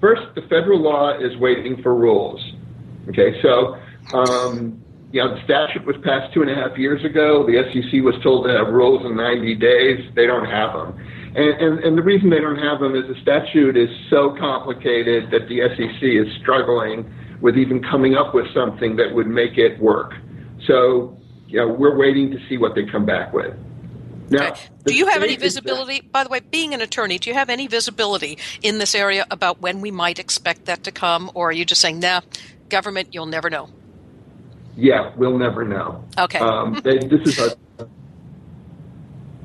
First, 0.00 0.34
the 0.34 0.42
federal 0.42 0.80
law 0.80 1.18
is 1.18 1.36
waiting 1.38 1.82
for 1.82 1.94
rules. 1.94 2.40
Okay, 3.08 3.40
so 3.42 3.78
um, 4.12 4.82
you 5.12 5.22
know, 5.22 5.34
the 5.34 5.42
statute 5.44 5.84
was 5.84 5.96
passed 6.04 6.32
two 6.32 6.42
and 6.42 6.50
a 6.50 6.54
half 6.54 6.78
years 6.78 7.04
ago. 7.04 7.44
The 7.44 7.64
SEC 7.72 8.02
was 8.02 8.14
told 8.22 8.46
to 8.46 8.52
have 8.52 8.68
rules 8.68 9.04
in 9.04 9.16
90 9.16 9.54
days. 9.56 10.08
They 10.14 10.26
don't 10.26 10.46
have 10.46 10.72
them. 10.72 10.98
And, 11.34 11.60
and, 11.60 11.78
and 11.80 11.98
the 11.98 12.02
reason 12.02 12.30
they 12.30 12.40
don't 12.40 12.58
have 12.58 12.80
them 12.80 12.94
is 12.94 13.06
the 13.08 13.20
statute 13.20 13.76
is 13.76 13.88
so 14.08 14.36
complicated 14.38 15.30
that 15.30 15.48
the 15.48 15.60
SEC 15.76 16.02
is 16.02 16.28
struggling 16.40 17.12
with 17.40 17.56
even 17.56 17.82
coming 17.82 18.14
up 18.14 18.34
with 18.34 18.52
something 18.54 18.96
that 18.96 19.14
would 19.14 19.26
make 19.26 19.58
it 19.58 19.80
work. 19.80 20.14
So, 20.66 21.18
you 21.46 21.58
know, 21.58 21.68
we're 21.68 21.96
waiting 21.96 22.30
to 22.30 22.38
see 22.48 22.56
what 22.58 22.74
they 22.74 22.84
come 22.84 23.04
back 23.04 23.32
with. 23.32 23.54
Now, 24.30 24.54
do 24.84 24.94
you 24.94 25.06
have 25.06 25.24
any 25.24 25.36
visibility? 25.36 26.00
By 26.00 26.22
the 26.22 26.30
way, 26.30 26.38
being 26.38 26.72
an 26.72 26.80
attorney, 26.80 27.18
do 27.18 27.30
you 27.30 27.34
have 27.34 27.50
any 27.50 27.66
visibility 27.66 28.38
in 28.62 28.78
this 28.78 28.94
area 28.94 29.26
about 29.30 29.60
when 29.60 29.80
we 29.80 29.90
might 29.90 30.20
expect 30.20 30.66
that 30.66 30.84
to 30.84 30.92
come, 30.92 31.30
or 31.34 31.48
are 31.48 31.52
you 31.52 31.64
just 31.64 31.80
saying, 31.80 31.98
"Nah, 31.98 32.20
government, 32.68 33.08
you'll 33.12 33.26
never 33.26 33.50
know"? 33.50 33.68
Yeah, 34.76 35.12
we'll 35.16 35.36
never 35.36 35.64
know. 35.64 36.04
Okay. 36.16 36.38
Um, 36.38 36.80
they, 36.84 36.98
this 36.98 37.22
is 37.26 37.38
a. 37.40 37.56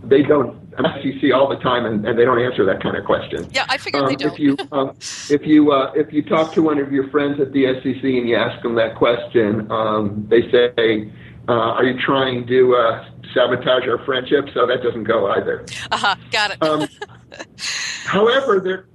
They 0.04 0.22
don't 0.22 0.65
SEC 0.78 1.34
all 1.34 1.48
the 1.48 1.56
time, 1.58 1.86
and, 1.86 2.06
and, 2.06 2.20
they 2.20 2.26
don't 2.26 2.42
answer 2.42 2.66
that 2.66 2.82
kind 2.84 2.98
of 2.98 3.06
question. 3.06 3.48
Yeah, 3.52 3.66
I 3.70 3.78
figured 3.78 4.04
um, 4.04 4.10
they 4.10 4.16
don't. 4.16 4.34
If 4.34 4.40
you 4.40 4.58
um, 4.72 4.92
if 5.30 5.46
you 5.46 5.72
uh, 5.72 5.92
if 5.96 6.12
you 6.12 6.24
talk 6.24 6.54
to 6.54 6.62
one 6.62 6.80
of 6.80 6.92
your 6.92 7.10
friends 7.10 7.40
at 7.40 7.52
the 7.54 7.66
SEC 7.76 8.04
and 8.04 8.28
you 8.28 8.36
ask 8.36 8.62
them 8.62 8.76
that 8.76 8.96
question, 8.96 9.72
um, 9.72 10.26
they 10.30 10.50
say, 10.52 11.12
uh, 11.48 11.52
"Are 11.52 11.84
you 11.84 12.00
trying 12.06 12.46
to 12.48 12.76
uh, 12.76 13.06
sabotage 13.34 13.88
our 13.88 14.04
friendship?" 14.06 14.46
So 14.54 14.66
that 14.68 14.84
doesn't 14.84 15.06
go 15.06 15.32
either. 15.32 15.66
Uh 15.92 15.98
huh. 15.98 16.16
Got 16.32 16.52
it. 16.52 16.64
Um, 16.64 16.88
however, 18.06 18.60
there 18.60 18.88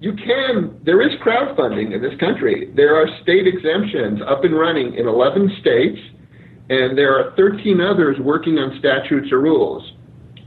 you 0.00 0.12
can 0.14 0.78
there 0.84 1.00
is 1.00 1.18
crowdfunding 1.20 1.94
in 1.94 2.02
this 2.02 2.18
country. 2.20 2.70
There 2.74 2.94
are 2.94 3.06
state 3.22 3.46
exemptions 3.46 4.20
up 4.26 4.44
and 4.44 4.54
running 4.54 4.94
in 4.94 5.06
11 5.08 5.56
states, 5.60 5.98
and 6.68 6.96
there 6.96 7.18
are 7.18 7.34
13 7.36 7.80
others 7.80 8.18
working 8.20 8.58
on 8.58 8.78
statutes 8.78 9.32
or 9.32 9.40
rules. 9.40 9.92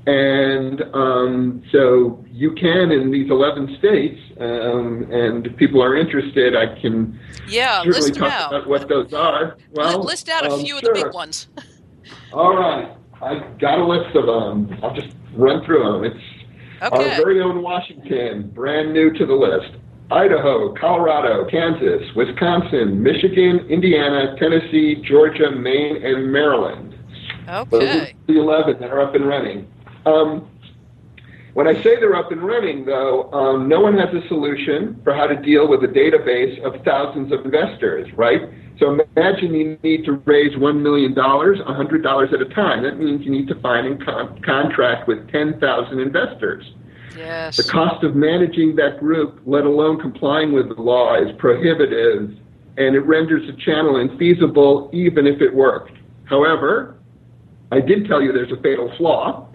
And 0.07 0.83
um, 0.93 1.61
so 1.69 2.23
you 2.31 2.53
can 2.53 2.91
in 2.91 3.11
these 3.11 3.29
11 3.29 3.75
states, 3.77 4.17
um, 4.39 5.05
and 5.11 5.45
if 5.45 5.57
people 5.57 5.83
are 5.83 5.97
interested, 5.97 6.55
I 6.55 6.79
can 6.79 7.19
yeah, 7.45 7.83
certainly 7.83 8.11
talk 8.11 8.31
out. 8.31 8.53
about 8.53 8.69
what 8.69 8.87
those 8.87 9.13
are. 9.13 9.57
Well, 9.73 10.01
list 10.01 10.29
out 10.29 10.45
a 10.45 10.51
um, 10.53 10.61
few 10.61 10.79
sure. 10.79 10.91
of 10.91 10.95
the 10.95 11.03
big 11.03 11.13
ones. 11.13 11.49
All 12.33 12.55
right, 12.55 12.95
I've 13.21 13.59
got 13.59 13.79
a 13.79 13.85
list 13.85 14.15
of 14.15 14.27
them. 14.27 14.79
I'll 14.81 14.95
just 14.95 15.13
run 15.33 15.65
through 15.65 15.83
them. 15.83 16.05
It's 16.05 16.83
okay. 16.83 17.09
our 17.09 17.17
very 17.17 17.41
own 17.41 17.61
Washington, 17.61 18.49
brand 18.51 18.93
new 18.93 19.11
to 19.11 19.25
the 19.25 19.33
list. 19.33 19.75
Idaho, 20.09 20.73
Colorado, 20.73 21.49
Kansas, 21.51 22.01
Wisconsin, 22.15 23.03
Michigan, 23.03 23.67
Indiana, 23.69 24.37
Tennessee, 24.39 25.03
Georgia, 25.03 25.51
Maine, 25.51 26.01
and 26.01 26.31
Maryland. 26.31 26.95
Okay. 27.49 27.69
Those 27.69 27.83
are 27.83 28.07
the 28.27 28.39
11 28.39 28.79
that 28.79 28.89
are 28.89 29.01
up 29.01 29.13
and 29.13 29.27
running. 29.27 29.67
Um, 30.07 30.49
when 31.53 31.67
I 31.67 31.73
say 31.81 31.95
they're 31.95 32.15
up 32.15 32.31
and 32.31 32.41
running, 32.41 32.85
though, 32.85 33.31
um, 33.33 33.67
no 33.67 33.81
one 33.81 33.97
has 33.97 34.13
a 34.13 34.25
solution 34.27 35.01
for 35.03 35.13
how 35.13 35.25
to 35.25 35.35
deal 35.35 35.67
with 35.67 35.83
a 35.83 35.87
database 35.87 36.63
of 36.63 36.83
thousands 36.85 37.31
of 37.31 37.43
investors, 37.45 38.07
right? 38.15 38.41
So 38.79 38.95
imagine 39.15 39.55
you 39.55 39.79
need 39.81 40.05
to 40.05 40.13
raise 40.25 40.53
$1 40.53 40.81
million, 40.81 41.15
$100 41.15 42.33
at 42.33 42.41
a 42.41 42.53
time. 42.53 42.83
That 42.83 42.99
means 42.99 43.25
you 43.25 43.31
need 43.31 43.47
to 43.47 43.59
find 43.59 43.87
and 43.87 44.05
con- 44.05 44.39
contract 44.43 45.07
with 45.07 45.31
10,000 45.31 45.99
investors. 45.99 46.63
Yes. 47.17 47.57
The 47.57 47.63
cost 47.63 48.03
of 48.03 48.15
managing 48.15 48.75
that 48.75 48.99
group, 48.99 49.41
let 49.47 49.65
alone 49.65 49.99
complying 49.99 50.53
with 50.53 50.69
the 50.69 50.79
law, 50.79 51.15
is 51.15 51.35
prohibitive, 51.39 52.37
and 52.77 52.95
it 52.95 53.01
renders 53.01 53.47
the 53.47 53.59
channel 53.63 53.95
infeasible 53.95 54.93
even 54.93 55.25
if 55.25 55.41
it 55.41 55.55
worked. 55.55 55.97
However, 56.25 56.97
I 57.71 57.79
did 57.81 58.07
tell 58.07 58.21
you 58.21 58.31
there's 58.31 58.51
a 58.51 58.61
fatal 58.61 58.93
flaw. 58.97 59.46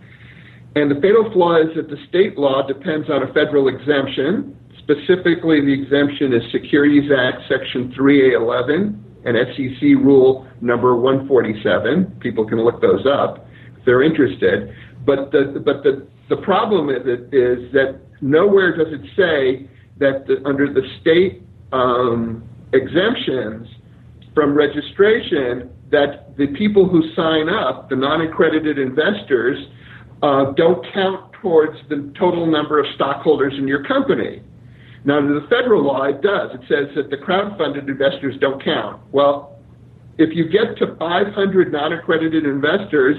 And 0.74 0.90
the 0.90 1.00
fatal 1.00 1.30
flaw 1.32 1.60
is 1.60 1.68
that 1.76 1.90
the 1.90 1.98
state 2.08 2.38
law 2.38 2.66
depends 2.66 3.10
on 3.10 3.22
a 3.22 3.32
federal 3.34 3.68
exemption. 3.68 4.56
Specifically, 4.78 5.60
the 5.60 5.72
exemption 5.72 6.32
is 6.32 6.42
Securities 6.50 7.10
Act 7.12 7.42
Section 7.48 7.92
3A11 7.92 8.98
and 9.24 9.36
SEC 9.54 9.82
Rule 10.02 10.48
number 10.60 10.96
147. 10.96 12.18
People 12.20 12.46
can 12.46 12.64
look 12.64 12.80
those 12.80 13.06
up 13.06 13.46
if 13.78 13.84
they're 13.84 14.02
interested. 14.02 14.74
But 15.04 15.30
the, 15.30 15.62
but 15.64 15.82
the, 15.82 16.06
the 16.28 16.36
problem 16.38 16.88
is, 16.88 17.02
is 17.32 17.70
that 17.72 18.00
nowhere 18.20 18.76
does 18.76 18.92
it 18.92 19.02
say 19.14 19.68
that 19.98 20.26
the, 20.26 20.42
under 20.46 20.72
the 20.72 20.82
state 21.00 21.42
um, 21.72 22.42
exemptions 22.72 23.68
from 24.34 24.54
registration 24.54 25.70
that 25.90 26.34
the 26.38 26.46
people 26.56 26.88
who 26.88 27.02
sign 27.14 27.50
up, 27.50 27.90
the 27.90 27.96
non-accredited 27.96 28.78
investors, 28.78 29.58
uh, 30.22 30.52
don't 30.56 30.84
count 30.94 31.32
towards 31.40 31.76
the 31.88 32.12
total 32.18 32.46
number 32.46 32.78
of 32.78 32.86
stockholders 32.94 33.54
in 33.58 33.66
your 33.66 33.84
company. 33.84 34.42
Now, 35.04 35.18
under 35.18 35.40
the 35.40 35.46
federal 35.48 35.84
law, 35.84 36.04
it 36.04 36.22
does. 36.22 36.50
It 36.54 36.60
says 36.68 36.94
that 36.94 37.10
the 37.10 37.16
crowd-funded 37.16 37.88
investors 37.88 38.36
don't 38.40 38.62
count. 38.64 39.02
Well, 39.10 39.58
if 40.18 40.30
you 40.34 40.48
get 40.48 40.78
to 40.78 40.94
500 40.96 41.72
non-accredited 41.72 42.44
investors 42.44 43.16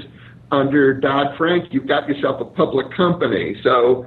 under 0.52 0.94
Dodd-Frank, 0.94 1.74
you've 1.74 1.88
got 1.88 2.08
yourself 2.08 2.40
a 2.40 2.46
public 2.46 2.96
company. 2.96 3.56
So 3.64 4.06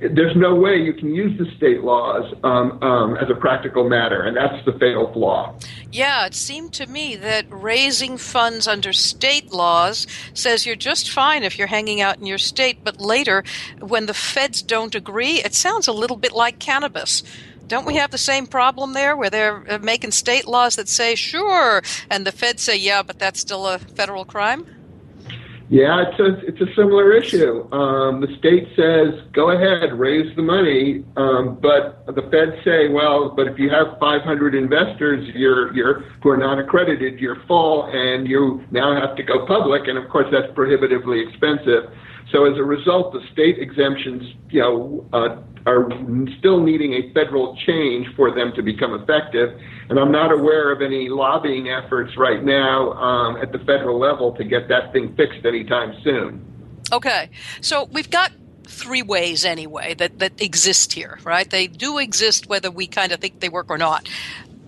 there's 0.00 0.36
no 0.36 0.54
way 0.54 0.76
you 0.76 0.94
can 0.94 1.14
use 1.14 1.38
the 1.38 1.44
state 1.56 1.82
laws 1.82 2.32
um, 2.44 2.82
um, 2.82 3.16
as 3.16 3.28
a 3.28 3.34
practical 3.34 3.88
matter, 3.88 4.22
and 4.22 4.36
that's 4.36 4.64
the 4.64 4.72
fatal 4.72 5.12
flaw. 5.12 5.54
Yeah, 5.92 6.24
it 6.26 6.34
seemed 6.34 6.72
to 6.74 6.86
me 6.86 7.14
that 7.16 7.44
raising 7.50 8.16
funds 8.16 8.66
under 8.66 8.92
state 8.92 9.52
laws 9.52 10.06
says 10.32 10.64
you're 10.64 10.76
just 10.76 11.10
fine 11.10 11.42
if 11.42 11.58
you're 11.58 11.66
hanging 11.66 12.00
out 12.00 12.18
in 12.18 12.26
your 12.26 12.38
state, 12.38 12.82
but 12.82 13.00
later, 13.00 13.44
when 13.80 14.06
the 14.06 14.14
feds 14.14 14.62
don't 14.62 14.94
agree, 14.94 15.42
it 15.42 15.54
sounds 15.54 15.86
a 15.88 15.92
little 15.92 16.16
bit 16.16 16.32
like 16.32 16.58
cannabis. 16.58 17.22
Don't 17.66 17.86
we 17.86 17.96
have 17.96 18.10
the 18.10 18.18
same 18.18 18.46
problem 18.46 18.92
there 18.92 19.16
where 19.16 19.30
they're 19.30 19.64
uh, 19.70 19.78
making 19.78 20.12
state 20.12 20.46
laws 20.46 20.76
that 20.76 20.88
say 20.88 21.14
sure, 21.14 21.82
and 22.10 22.26
the 22.26 22.32
feds 22.32 22.62
say 22.62 22.76
yeah, 22.76 23.02
but 23.02 23.18
that's 23.18 23.40
still 23.40 23.66
a 23.66 23.78
federal 23.78 24.24
crime? 24.24 24.66
Yeah, 25.74 26.04
it's 26.06 26.20
a 26.20 26.46
it's 26.46 26.60
a 26.60 26.72
similar 26.76 27.12
issue. 27.14 27.66
Um, 27.72 28.20
the 28.20 28.28
state 28.38 28.68
says 28.76 29.26
go 29.32 29.50
ahead, 29.50 29.98
raise 29.98 30.30
the 30.36 30.42
money, 30.42 31.02
um, 31.16 31.58
but 31.60 32.06
the 32.06 32.22
feds 32.30 32.62
say, 32.64 32.86
well, 32.90 33.30
but 33.34 33.48
if 33.48 33.58
you 33.58 33.70
have 33.70 33.98
500 33.98 34.54
investors, 34.54 35.28
you're 35.34 35.74
you're 35.74 36.02
who 36.22 36.30
are 36.30 36.36
not 36.36 36.60
accredited, 36.60 37.18
you're 37.18 37.42
full, 37.48 37.86
and 37.86 38.28
you 38.28 38.62
now 38.70 38.94
have 38.94 39.16
to 39.16 39.24
go 39.24 39.44
public, 39.46 39.88
and 39.88 39.98
of 39.98 40.08
course 40.10 40.28
that's 40.30 40.46
prohibitively 40.54 41.18
expensive. 41.26 41.90
So 42.34 42.46
as 42.46 42.58
a 42.58 42.64
result, 42.64 43.12
the 43.12 43.20
state 43.32 43.58
exemptions, 43.58 44.34
you 44.50 44.60
know, 44.60 45.06
uh, 45.12 45.36
are 45.66 45.88
still 46.38 46.60
needing 46.60 46.94
a 46.94 47.12
federal 47.12 47.56
change 47.64 48.08
for 48.16 48.34
them 48.34 48.52
to 48.56 48.62
become 48.62 48.92
effective. 48.92 49.56
And 49.88 50.00
I'm 50.00 50.10
not 50.10 50.32
aware 50.32 50.72
of 50.72 50.82
any 50.82 51.08
lobbying 51.08 51.68
efforts 51.68 52.16
right 52.16 52.42
now 52.42 52.92
um, 52.94 53.36
at 53.36 53.52
the 53.52 53.58
federal 53.60 54.00
level 54.00 54.32
to 54.32 54.42
get 54.42 54.68
that 54.68 54.92
thing 54.92 55.14
fixed 55.14 55.46
anytime 55.46 55.94
soon. 56.02 56.44
Okay, 56.92 57.30
so 57.60 57.84
we've 57.92 58.10
got 58.10 58.32
three 58.66 59.02
ways 59.02 59.44
anyway 59.44 59.94
that, 59.94 60.18
that 60.18 60.40
exist 60.42 60.92
here, 60.92 61.20
right? 61.22 61.48
They 61.48 61.68
do 61.68 61.98
exist 61.98 62.48
whether 62.48 62.70
we 62.70 62.88
kind 62.88 63.12
of 63.12 63.20
think 63.20 63.38
they 63.40 63.48
work 63.48 63.70
or 63.70 63.78
not. 63.78 64.08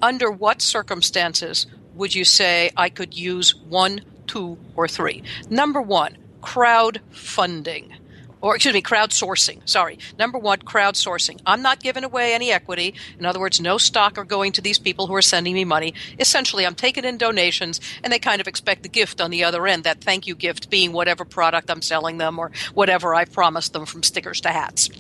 Under 0.00 0.30
what 0.30 0.62
circumstances 0.62 1.66
would 1.94 2.14
you 2.14 2.24
say 2.24 2.70
I 2.76 2.90
could 2.90 3.12
use 3.12 3.54
one, 3.54 4.02
two, 4.26 4.56
or 4.76 4.86
three? 4.86 5.24
Number 5.50 5.80
one, 5.80 6.16
crowdfunding 6.46 7.92
or 8.40 8.54
excuse 8.54 8.74
me, 8.74 8.82
crowdsourcing. 8.82 9.68
Sorry. 9.68 9.98
Number 10.18 10.38
one, 10.38 10.58
crowdsourcing. 10.60 11.40
I'm 11.46 11.62
not 11.62 11.80
giving 11.80 12.04
away 12.04 12.34
any 12.34 12.52
equity. 12.52 12.94
In 13.18 13.26
other 13.26 13.40
words, 13.40 13.60
no 13.60 13.78
stock 13.78 14.18
are 14.18 14.24
going 14.24 14.52
to 14.52 14.60
these 14.60 14.78
people 14.78 15.06
who 15.06 15.14
are 15.14 15.22
sending 15.22 15.54
me 15.54 15.64
money. 15.64 15.94
Essentially, 16.18 16.64
I'm 16.64 16.74
taking 16.74 17.04
in 17.04 17.18
donations 17.18 17.80
and 18.04 18.12
they 18.12 18.18
kind 18.18 18.40
of 18.40 18.46
expect 18.46 18.82
the 18.82 18.88
gift 18.88 19.20
on 19.20 19.30
the 19.30 19.42
other 19.42 19.66
end, 19.66 19.84
that 19.84 20.00
thank 20.00 20.26
you 20.26 20.34
gift 20.34 20.70
being 20.70 20.92
whatever 20.92 21.24
product 21.24 21.70
I'm 21.70 21.82
selling 21.82 22.18
them 22.18 22.38
or 22.38 22.52
whatever 22.74 23.14
I've 23.14 23.32
promised 23.32 23.72
them 23.72 23.86
from 23.86 24.02
stickers 24.02 24.40
to 24.42 24.50
hats. 24.50 24.90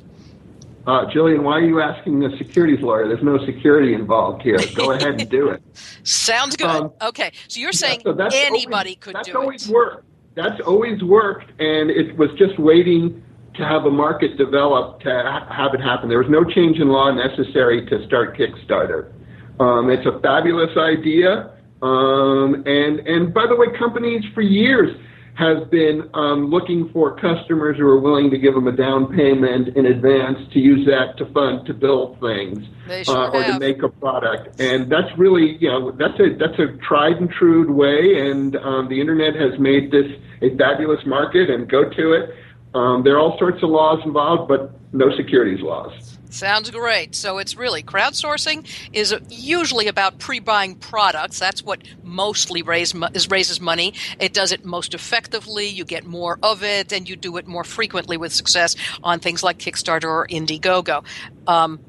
Uh, 0.86 1.08
Gillian, 1.10 1.42
why 1.42 1.58
are 1.58 1.64
you 1.64 1.80
asking 1.80 2.24
a 2.24 2.36
securities 2.38 2.80
lawyer? 2.80 3.08
There's 3.08 3.22
no 3.22 3.44
security 3.44 3.92
involved 3.92 4.42
here. 4.42 4.58
Go 4.74 4.90
ahead 4.92 5.20
and 5.20 5.28
do 5.28 5.48
it. 5.48 5.62
Sounds 6.04 6.56
good. 6.56 6.66
Um, 6.66 6.92
okay, 7.02 7.32
so 7.48 7.60
you're 7.60 7.72
saying 7.72 8.00
so 8.04 8.16
anybody 8.32 8.90
always, 8.90 8.96
could 9.00 9.14
that's 9.16 9.28
do 9.28 9.38
always 9.38 9.68
it. 9.68 9.72
Worked. 9.72 10.04
That's 10.36 10.60
always 10.66 11.02
worked, 11.02 11.48
and 11.60 11.90
it 11.90 12.16
was 12.18 12.28
just 12.36 12.58
waiting 12.58 13.22
to 13.54 13.64
have 13.64 13.86
a 13.86 13.90
market 13.90 14.36
develop 14.36 15.00
to 15.00 15.08
ha- 15.08 15.48
have 15.50 15.72
it 15.72 15.80
happen. 15.80 16.10
There 16.10 16.18
was 16.18 16.28
no 16.28 16.44
change 16.44 16.78
in 16.78 16.88
law 16.88 17.10
necessary 17.10 17.86
to 17.86 18.06
start 18.06 18.36
Kickstarter. 18.36 19.12
Um, 19.58 19.88
it's 19.88 20.04
a 20.04 20.20
fabulous 20.20 20.76
idea. 20.76 21.52
Um, 21.80 22.62
and, 22.66 23.00
and 23.00 23.32
by 23.32 23.46
the 23.46 23.56
way, 23.56 23.68
companies 23.78 24.22
for 24.34 24.42
years 24.42 24.94
has 25.36 25.66
been 25.68 26.08
um, 26.14 26.46
looking 26.46 26.88
for 26.92 27.14
customers 27.14 27.76
who 27.76 27.86
are 27.86 28.00
willing 28.00 28.30
to 28.30 28.38
give 28.38 28.54
them 28.54 28.66
a 28.66 28.72
down 28.72 29.14
payment 29.14 29.76
in 29.76 29.84
advance 29.84 30.38
to 30.52 30.58
use 30.58 30.86
that 30.86 31.16
to 31.18 31.26
fund 31.32 31.66
to 31.66 31.74
build 31.74 32.18
things 32.20 32.66
uh, 33.08 33.28
or 33.28 33.42
to 33.44 33.58
make 33.58 33.82
a 33.82 33.88
product. 33.88 34.58
And 34.60 34.90
that's 34.90 35.16
really, 35.18 35.58
you 35.58 35.68
know, 35.68 35.90
that's 35.92 36.18
a 36.18 36.34
that's 36.38 36.58
a 36.58 36.68
tried 36.78 37.16
and 37.18 37.30
true 37.30 37.70
way. 37.70 38.28
And 38.30 38.56
um, 38.56 38.88
the 38.88 38.98
internet 38.98 39.34
has 39.34 39.58
made 39.58 39.90
this 39.90 40.06
a 40.40 40.56
fabulous 40.56 41.04
market. 41.04 41.50
And 41.50 41.68
go 41.68 41.88
to 41.88 42.12
it. 42.12 42.34
Um, 42.74 43.02
there 43.04 43.14
are 43.16 43.18
all 43.18 43.38
sorts 43.38 43.62
of 43.62 43.70
laws 43.70 44.00
involved, 44.04 44.48
but 44.48 44.72
no 44.92 45.14
securities 45.16 45.62
laws. 45.62 46.15
Sounds 46.30 46.70
great. 46.70 47.14
So 47.14 47.38
it's 47.38 47.56
really 47.56 47.82
crowdsourcing 47.82 48.68
is 48.92 49.14
usually 49.28 49.86
about 49.86 50.18
pre-buying 50.18 50.74
products. 50.74 51.38
That's 51.38 51.62
what 51.62 51.82
mostly 52.02 52.62
raise, 52.62 52.94
is 53.14 53.30
raises 53.30 53.60
money. 53.60 53.94
It 54.18 54.34
does 54.34 54.52
it 54.52 54.64
most 54.64 54.92
effectively. 54.92 55.66
You 55.66 55.84
get 55.84 56.04
more 56.04 56.38
of 56.42 56.62
it, 56.62 56.92
and 56.92 57.08
you 57.08 57.16
do 57.16 57.36
it 57.36 57.46
more 57.46 57.64
frequently 57.64 58.16
with 58.16 58.32
success 58.32 58.76
on 59.02 59.20
things 59.20 59.42
like 59.42 59.58
Kickstarter 59.58 60.04
or 60.04 60.26
Indiegogo. 60.26 61.04
Um, 61.46 61.80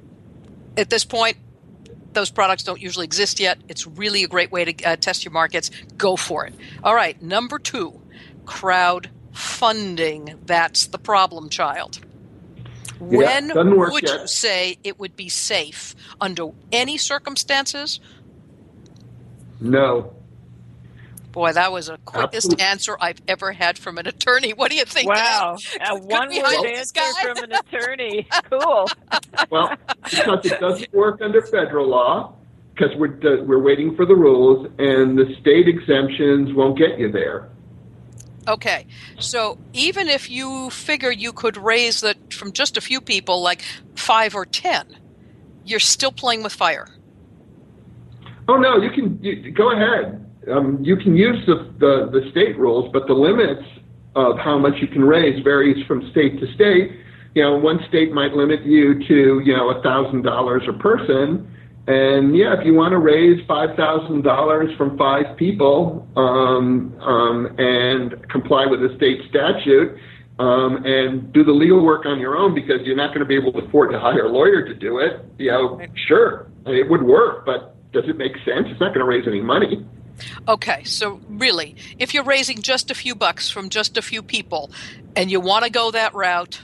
at 0.78 0.90
this 0.90 1.04
point, 1.04 1.38
those 2.14 2.30
products 2.30 2.64
don't 2.64 2.80
usually 2.80 3.06
exist 3.06 3.40
yet. 3.40 3.58
It's 3.68 3.86
really 3.86 4.24
a 4.24 4.28
great 4.28 4.52
way 4.52 4.66
to 4.66 4.84
uh, 4.84 4.96
test 4.96 5.26
your 5.26 5.32
markets. 5.32 5.72
Go 5.98 6.16
for 6.16 6.46
it. 6.46 6.54
All 6.84 6.96
right, 6.96 7.22
number 7.22 7.60
two, 7.60 8.02
crowdfunding. 8.46 10.38
That's 10.46 10.88
the 10.88 11.00
problem 11.00 11.50
child. 11.50 12.00
When 13.00 13.50
doesn't 13.50 13.78
would 13.78 14.04
yet. 14.04 14.22
you 14.22 14.28
say 14.28 14.78
it 14.84 15.00
would 15.00 15.16
be 15.16 15.30
safe 15.30 15.96
under 16.20 16.50
any 16.72 16.98
circumstances? 16.98 18.00
No. 19.60 20.14
Boy, 21.32 21.54
that 21.54 21.72
was 21.72 21.88
the 21.88 21.98
quickest 22.00 22.48
Absolutely. 22.48 22.64
answer 22.64 22.98
I've 23.00 23.22
ever 23.28 23.52
had 23.52 23.78
from 23.78 24.00
an 24.00 24.08
attorney. 24.08 24.54
What 24.54 24.72
do 24.72 24.78
you 24.78 24.86
think? 24.86 25.08
Wow, 25.08 25.58
a 25.88 25.96
one 25.96 26.30
we 26.30 26.42
word 26.42 26.66
answer 26.66 27.02
from 27.22 27.44
an 27.44 27.52
attorney. 27.74 28.28
Cool. 28.50 28.88
Well, 29.52 29.76
because 30.04 30.46
it 30.46 30.60
doesn't 30.60 30.92
work 30.94 31.22
under 31.22 31.44
federal 31.44 31.88
law, 31.88 32.34
because 32.74 32.96
we're 32.96 33.44
we're 33.44 33.62
waiting 33.62 33.96
for 33.96 34.06
the 34.06 34.16
rules, 34.16 34.68
and 34.80 35.16
the 35.16 35.36
state 35.40 35.68
exemptions 35.68 36.54
won't 36.56 36.76
get 36.78 36.98
you 36.98 37.12
there. 37.12 37.50
Okay, 38.48 38.88
so 39.20 39.58
even 39.74 40.08
if 40.08 40.30
you 40.30 40.70
figure 40.70 41.12
you 41.12 41.34
could 41.34 41.58
raise 41.58 42.00
that 42.02 42.34
from 42.34 42.54
just 42.54 42.78
a 42.78 42.82
few 42.82 43.02
people, 43.02 43.42
like 43.42 43.62
five 43.96 44.36
or 44.36 44.46
ten, 44.46 44.98
you're 45.66 45.82
still 45.82 46.14
playing 46.14 46.44
with 46.44 46.54
fire. 46.54 46.88
Oh 48.48 48.56
no, 48.56 48.78
you 48.78 48.90
can 48.90 49.22
you, 49.22 49.52
go 49.52 49.72
ahead. 49.72 50.24
Um, 50.50 50.80
you 50.82 50.96
can 50.96 51.18
use 51.18 51.46
the, 51.46 51.74
the 51.80 52.10
the 52.10 52.32
state 52.32 52.58
rules, 52.58 52.90
but 52.94 53.06
the 53.08 53.14
limits 53.14 53.64
of 54.16 54.38
how 54.38 54.58
much 54.58 54.76
you 54.82 54.88
can 54.88 55.04
raise 55.04 55.44
varies 55.44 55.86
from 55.86 56.10
state 56.12 56.40
to 56.40 56.54
state. 56.54 56.92
You 57.36 57.44
know, 57.44 57.58
one 57.58 57.80
state 57.90 58.14
might 58.14 58.32
limit 58.32 58.64
you 58.64 59.06
to 59.08 59.42
you 59.44 59.56
know 59.56 59.72
a 59.72 59.82
thousand 59.84 60.22
dollars 60.22 60.64
a 60.70 60.74
person, 60.74 61.52
and 61.88 62.36
yeah, 62.36 62.60
if 62.60 62.66
you 62.66 62.74
want 62.74 62.92
to 62.92 63.00
raise 63.00 63.46
five 63.48 63.76
thousand 63.76 64.24
dollars 64.24 64.76
from 64.78 64.98
five 64.98 65.38
people 65.38 66.08
um, 66.16 66.94
um, 67.00 67.56
and 67.58 68.30
comply 68.30 68.66
with 68.66 68.82
the 68.82 68.96
state 68.98 69.22
statute. 69.30 69.98
Um, 70.40 70.86
and 70.86 71.34
do 71.34 71.44
the 71.44 71.52
legal 71.52 71.84
work 71.84 72.06
on 72.06 72.20
your 72.20 72.38
own 72.38 72.54
because 72.54 72.82
you're 72.84 72.96
not 72.96 73.08
going 73.08 73.22
to 73.22 73.26
be 73.26 73.36
able 73.36 73.52
to 73.54 73.58
afford 73.66 73.92
to 73.92 74.00
hire 74.00 74.26
a 74.26 74.30
lawyer 74.30 74.64
to 74.68 74.76
do 74.76 75.00
it. 75.00 75.26
You 75.40 75.50
know, 75.50 75.82
sure, 75.96 76.46
it 76.68 76.88
would 76.88 77.02
work, 77.02 77.44
but 77.44 77.76
does 77.92 78.04
it 78.08 78.18
make 78.18 78.34
sense? 78.46 78.68
It's 78.70 78.80
not 78.80 78.94
going 78.94 79.00
to 79.00 79.06
raise 79.06 79.28
any 79.28 79.42
money. 79.42 79.84
Okay, 80.48 80.84
so 80.84 81.20
really, 81.28 81.76
if 82.00 82.14
you're 82.14 82.24
raising 82.24 82.62
just 82.62 82.92
a 82.92 82.96
few 82.96 83.16
bucks 83.16 83.50
from 83.50 83.70
just 83.70 83.98
a 83.98 84.02
few 84.02 84.22
people 84.22 84.72
and 85.16 85.30
you 85.30 85.40
want 85.40 85.66
to 85.66 85.72
go 85.72 85.92
that 85.92 86.14
route, 86.14 86.62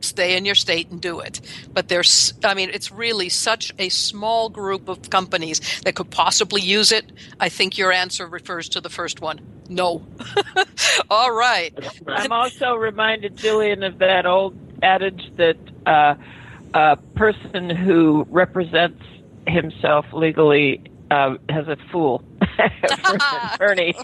stay 0.00 0.36
in 0.36 0.44
your 0.44 0.54
state 0.54 0.90
and 0.90 1.00
do 1.00 1.20
it. 1.20 1.40
But 1.72 1.88
there's, 1.88 2.34
I 2.44 2.54
mean, 2.54 2.70
it's 2.72 2.90
really 2.90 3.28
such 3.28 3.72
a 3.78 3.88
small 3.88 4.48
group 4.48 4.88
of 4.88 5.10
companies 5.10 5.60
that 5.82 5.94
could 5.94 6.10
possibly 6.10 6.62
use 6.62 6.92
it. 6.92 7.10
I 7.40 7.48
think 7.48 7.78
your 7.78 7.92
answer 7.92 8.26
refers 8.26 8.68
to 8.70 8.80
the 8.80 8.90
first 8.90 9.20
one. 9.20 9.40
No. 9.68 10.06
All 11.10 11.32
right. 11.32 11.72
I'm 12.06 12.32
also 12.32 12.74
reminded, 12.74 13.36
Gillian, 13.36 13.82
of 13.82 13.98
that 13.98 14.26
old 14.26 14.56
adage 14.82 15.32
that 15.36 15.56
uh, 15.86 16.14
a 16.74 16.96
person 17.14 17.70
who 17.70 18.26
represents 18.30 19.02
himself 19.46 20.06
legally 20.12 20.82
uh, 21.10 21.36
has 21.48 21.68
a 21.68 21.76
fool 21.90 22.22
for 22.56 23.14
an 23.14 23.50
attorney. 23.54 23.94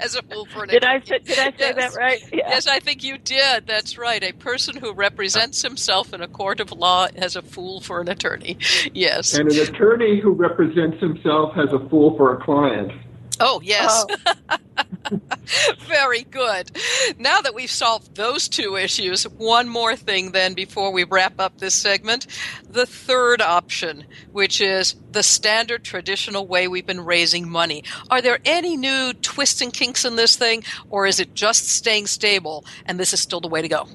As 0.00 0.14
a 0.14 0.22
fool 0.22 0.46
for 0.46 0.64
an 0.64 0.70
Did 0.70 0.84
I 0.84 0.96
attorney. 0.96 1.24
say, 1.24 1.34
did 1.34 1.38
I 1.38 1.50
say 1.50 1.54
Yes. 1.58 1.76
that 1.76 1.94
right? 1.98 2.20
Yeah. 2.32 2.48
Yes, 2.48 2.66
I 2.66 2.80
think 2.80 3.02
you 3.04 3.18
did. 3.18 3.66
That's 3.66 3.96
right. 3.98 4.22
A 4.22 4.32
person 4.32 4.76
who 4.76 4.92
represents 4.92 5.62
himself 5.62 6.12
in 6.12 6.20
a 6.20 6.28
court 6.28 6.60
of 6.60 6.72
law 6.72 7.08
has 7.18 7.36
a 7.36 7.42
fool 7.42 7.80
for 7.80 8.00
an 8.00 8.08
attorney. 8.08 8.58
Yes. 8.94 9.34
And 9.34 9.50
an 9.50 9.58
attorney 9.60 10.20
who 10.20 10.32
represents 10.32 10.98
himself 11.00 11.54
has 11.54 11.72
a 11.72 11.78
fool 11.88 12.16
for 12.16 12.34
a 12.36 12.42
client. 12.44 12.92
Oh, 13.40 13.60
yes. 13.62 14.04
Oh. 14.50 14.56
Very 15.86 16.22
good. 16.24 16.70
Now 17.18 17.40
that 17.40 17.54
we've 17.54 17.70
solved 17.70 18.14
those 18.16 18.48
two 18.48 18.76
issues, 18.76 19.24
one 19.24 19.68
more 19.68 19.96
thing 19.96 20.32
then 20.32 20.54
before 20.54 20.92
we 20.92 21.04
wrap 21.04 21.34
up 21.38 21.58
this 21.58 21.74
segment. 21.74 22.26
The 22.68 22.86
third 22.86 23.42
option, 23.42 24.04
which 24.32 24.60
is 24.60 24.94
the 25.10 25.22
standard 25.22 25.84
traditional 25.84 26.46
way 26.46 26.68
we've 26.68 26.86
been 26.86 27.04
raising 27.04 27.48
money. 27.48 27.84
Are 28.10 28.22
there 28.22 28.38
any 28.44 28.76
new 28.76 29.12
twists 29.14 29.60
and 29.60 29.72
kinks 29.72 30.04
in 30.04 30.16
this 30.16 30.36
thing, 30.36 30.64
or 30.90 31.06
is 31.06 31.20
it 31.20 31.34
just 31.34 31.68
staying 31.68 32.06
stable 32.06 32.64
and 32.86 32.98
this 32.98 33.12
is 33.12 33.20
still 33.20 33.40
the 33.40 33.48
way 33.48 33.62
to 33.62 33.68
go? 33.68 33.88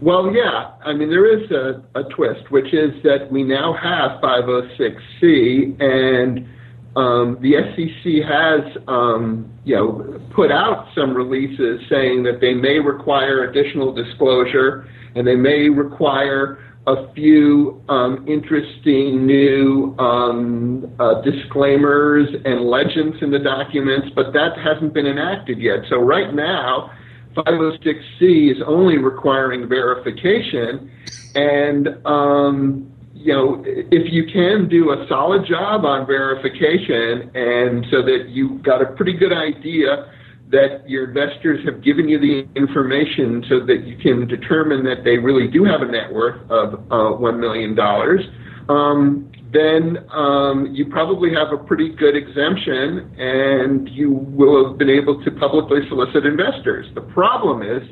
Well, 0.00 0.32
yeah. 0.34 0.72
I 0.82 0.94
mean, 0.94 1.10
there 1.10 1.26
is 1.26 1.50
a, 1.50 1.82
a 1.94 2.04
twist, 2.04 2.50
which 2.50 2.72
is 2.72 3.02
that 3.02 3.30
we 3.30 3.42
now 3.42 3.74
have 3.74 4.20
506C, 4.22 5.78
and 5.80 6.48
um, 6.96 7.38
the 7.40 7.54
SEC 7.76 8.28
has, 8.28 8.82
um, 8.88 9.50
you 9.64 9.76
know, 9.76 10.20
put 10.34 10.50
out 10.50 10.88
some 10.94 11.14
releases 11.14 11.80
saying 11.88 12.24
that 12.24 12.40
they 12.40 12.54
may 12.54 12.78
require 12.78 13.44
additional 13.44 13.92
disclosure, 13.92 14.88
and 15.14 15.26
they 15.26 15.36
may 15.36 15.68
require 15.68 16.58
a 16.86 17.12
few 17.14 17.82
um, 17.88 18.26
interesting 18.26 19.26
new 19.26 19.94
um, 19.98 20.90
uh, 20.98 21.20
disclaimers 21.22 22.28
and 22.44 22.62
legends 22.62 23.16
in 23.20 23.30
the 23.30 23.38
documents, 23.38 24.08
but 24.16 24.32
that 24.32 24.58
hasn't 24.58 24.92
been 24.92 25.06
enacted 25.06 25.60
yet. 25.60 25.80
So 25.88 25.98
right 25.98 26.34
now, 26.34 26.90
506C 27.36 28.50
is 28.50 28.62
only 28.66 28.98
requiring 28.98 29.68
verification, 29.68 30.90
and 31.36 31.88
um, 32.04 32.90
you 33.20 33.32
know 33.32 33.62
if 33.66 34.12
you 34.12 34.24
can 34.32 34.68
do 34.68 34.92
a 34.92 35.06
solid 35.08 35.46
job 35.46 35.84
on 35.84 36.06
verification, 36.06 37.30
and 37.34 37.84
so 37.90 38.02
that 38.02 38.28
you've 38.28 38.62
got 38.62 38.80
a 38.80 38.86
pretty 38.96 39.12
good 39.12 39.32
idea 39.32 40.10
that 40.50 40.88
your 40.88 41.08
investors 41.08 41.64
have 41.64 41.82
given 41.82 42.08
you 42.08 42.18
the 42.18 42.48
information 42.56 43.44
so 43.48 43.60
that 43.60 43.86
you 43.86 43.96
can 43.98 44.26
determine 44.26 44.82
that 44.84 45.04
they 45.04 45.16
really 45.16 45.46
do 45.46 45.64
have 45.64 45.80
a 45.82 45.86
net 45.86 46.12
worth 46.12 46.40
of 46.50 46.74
uh, 46.90 47.16
one 47.16 47.38
million 47.38 47.74
dollars. 47.74 48.20
Um, 48.68 49.30
then 49.52 49.98
um, 50.10 50.68
you 50.72 50.86
probably 50.86 51.30
have 51.34 51.52
a 51.52 51.62
pretty 51.62 51.90
good 51.94 52.16
exemption 52.16 53.12
and 53.18 53.88
you 53.88 54.10
will 54.12 54.68
have 54.68 54.78
been 54.78 54.90
able 54.90 55.22
to 55.24 55.30
publicly 55.30 55.80
solicit 55.88 56.24
investors. 56.24 56.86
The 56.94 57.00
problem 57.00 57.62
is 57.62 57.82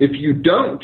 if 0.00 0.12
you 0.12 0.32
don't 0.32 0.82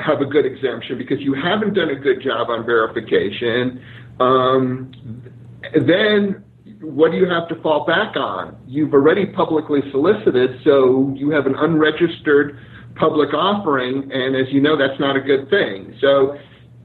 have 0.00 0.20
a 0.20 0.26
good 0.26 0.44
exemption 0.44 0.98
because 0.98 1.20
you 1.20 1.34
haven't 1.34 1.74
done 1.74 1.90
a 1.90 1.94
good 1.94 2.22
job 2.22 2.50
on 2.50 2.66
verification, 2.66 3.82
um, 4.20 4.92
then 5.86 6.44
what 6.80 7.12
do 7.12 7.18
you 7.18 7.28
have 7.28 7.48
to 7.48 7.54
fall 7.62 7.86
back 7.86 8.16
on? 8.16 8.56
You've 8.66 8.92
already 8.92 9.26
publicly 9.26 9.80
solicited, 9.90 10.60
so 10.64 11.12
you 11.16 11.30
have 11.30 11.46
an 11.46 11.54
unregistered 11.56 12.58
public 12.96 13.32
offering, 13.34 14.10
and 14.12 14.36
as 14.36 14.52
you 14.52 14.60
know, 14.60 14.76
that's 14.76 14.98
not 15.00 15.16
a 15.16 15.20
good 15.20 15.48
thing. 15.50 15.96
So 16.00 16.38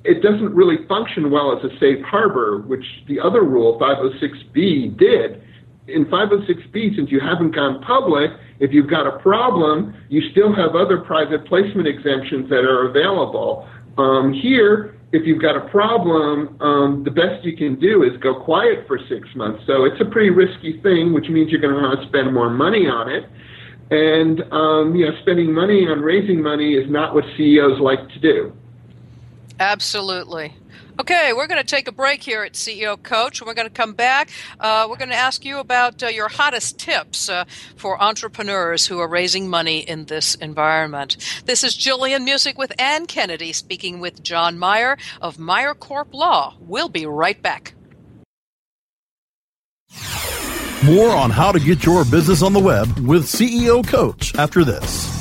it 0.03 0.21
doesn't 0.21 0.53
really 0.53 0.85
function 0.87 1.31
well 1.31 1.57
as 1.57 1.63
a 1.63 1.77
safe 1.79 2.03
harbor, 2.05 2.59
which 2.59 2.83
the 3.07 3.19
other 3.19 3.43
rule, 3.43 3.79
506B, 3.79 4.97
did. 4.97 5.43
In 5.87 6.05
506B, 6.05 6.95
since 6.95 7.11
you 7.11 7.19
haven't 7.19 7.53
gone 7.53 7.81
public, 7.81 8.31
if 8.61 8.71
you've 8.71 8.89
got 8.89 9.07
a 9.07 9.17
problem, 9.19 9.93
you 10.07 10.21
still 10.31 10.55
have 10.55 10.75
other 10.75 10.99
private 10.99 11.45
placement 11.47 11.87
exemptions 11.87 12.47
that 12.49 12.63
are 12.63 12.87
available. 12.87 13.67
Um, 13.97 14.31
here, 14.31 15.01
if 15.11 15.25
you've 15.25 15.41
got 15.41 15.57
a 15.57 15.67
problem, 15.69 16.61
um, 16.61 17.03
the 17.03 17.09
best 17.11 17.43
you 17.43 17.57
can 17.57 17.79
do 17.79 18.03
is 18.03 18.15
go 18.21 18.39
quiet 18.39 18.85
for 18.87 18.99
six 19.09 19.27
months. 19.35 19.63
So 19.65 19.85
it's 19.85 19.99
a 19.99 20.05
pretty 20.05 20.29
risky 20.29 20.79
thing, 20.81 21.11
which 21.11 21.27
means 21.27 21.51
you're 21.51 21.59
going 21.59 21.73
to 21.73 21.81
want 21.81 21.99
to 21.99 22.07
spend 22.07 22.33
more 22.33 22.51
money 22.51 22.87
on 22.87 23.09
it. 23.09 23.25
And 23.89 24.41
um, 24.53 24.95
you 24.95 25.05
know, 25.05 25.11
spending 25.23 25.51
money 25.51 25.87
on 25.89 25.99
raising 25.99 26.41
money 26.41 26.75
is 26.75 26.89
not 26.89 27.13
what 27.13 27.25
CEOs 27.35 27.81
like 27.81 28.07
to 28.09 28.19
do. 28.19 28.53
Absolutely. 29.61 30.55
Okay, 30.99 31.33
we're 31.33 31.45
going 31.45 31.61
to 31.61 31.63
take 31.63 31.87
a 31.87 31.91
break 31.91 32.23
here 32.23 32.41
at 32.41 32.53
CEO 32.53 33.01
Coach. 33.01 33.43
We're 33.43 33.53
going 33.53 33.67
to 33.67 33.73
come 33.73 33.93
back. 33.93 34.31
Uh, 34.59 34.87
we're 34.89 34.97
going 34.97 35.11
to 35.11 35.15
ask 35.15 35.45
you 35.45 35.59
about 35.59 36.01
uh, 36.01 36.07
your 36.07 36.29
hottest 36.29 36.79
tips 36.79 37.29
uh, 37.29 37.45
for 37.75 38.01
entrepreneurs 38.01 38.87
who 38.87 38.97
are 38.97 39.07
raising 39.07 39.47
money 39.47 39.81
in 39.81 40.05
this 40.05 40.33
environment. 40.33 41.15
This 41.45 41.63
is 41.63 41.75
Gillian 41.75 42.25
Muessig 42.25 42.57
with 42.57 42.73
Ann 42.81 43.05
Kennedy 43.05 43.53
speaking 43.53 43.99
with 43.99 44.23
John 44.23 44.57
Meyer 44.57 44.97
of 45.21 45.37
Meyer 45.37 45.75
Corp 45.75 46.11
Law. 46.11 46.55
We'll 46.59 46.89
be 46.89 47.05
right 47.05 47.39
back. 47.39 47.75
More 50.83 51.11
on 51.11 51.29
how 51.29 51.51
to 51.51 51.59
get 51.59 51.85
your 51.85 52.03
business 52.03 52.41
on 52.41 52.53
the 52.53 52.59
web 52.59 52.97
with 52.97 53.25
CEO 53.25 53.87
Coach 53.87 54.33
after 54.33 54.63
this. 54.63 55.20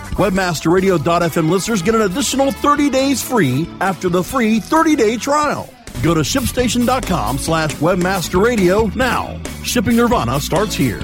WebmasterRadio.fm 0.11 1.49
listeners 1.49 1.81
get 1.81 1.95
an 1.95 2.01
additional 2.01 2.51
30 2.51 2.89
days 2.89 3.21
free 3.21 3.67
after 3.79 4.09
the 4.09 4.23
free 4.23 4.59
30-day 4.59 5.17
trial. 5.17 5.69
Go 6.03 6.13
to 6.13 6.21
shipstation.com 6.21 7.37
slash 7.37 7.73
webmasterradio 7.75 8.93
now. 8.95 9.39
Shipping 9.63 9.95
Nirvana 9.95 10.39
starts 10.39 10.75
here. 10.75 11.01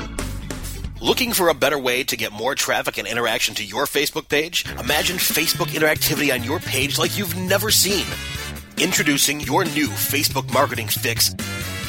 Looking 1.02 1.32
for 1.32 1.50
a 1.50 1.54
better 1.54 1.78
way 1.78 2.04
to 2.06 2.18
get 2.18 2.32
more 2.32 2.56
traffic 2.56 2.98
and 2.98 3.08
interaction 3.08 3.54
to 3.56 3.64
your 3.64 3.86
Facebook 3.86 4.28
page? 4.28 4.66
Imagine 4.80 5.18
Facebook 5.18 5.68
interactivity 5.68 6.34
on 6.34 6.44
your 6.44 6.60
page 6.60 6.98
like 6.98 7.18
you've 7.18 7.38
never 7.38 7.70
seen. 7.70 8.06
Introducing 8.80 9.40
your 9.42 9.64
new 9.66 9.88
Facebook 9.88 10.52
marketing 10.52 10.88
fix 10.88 11.34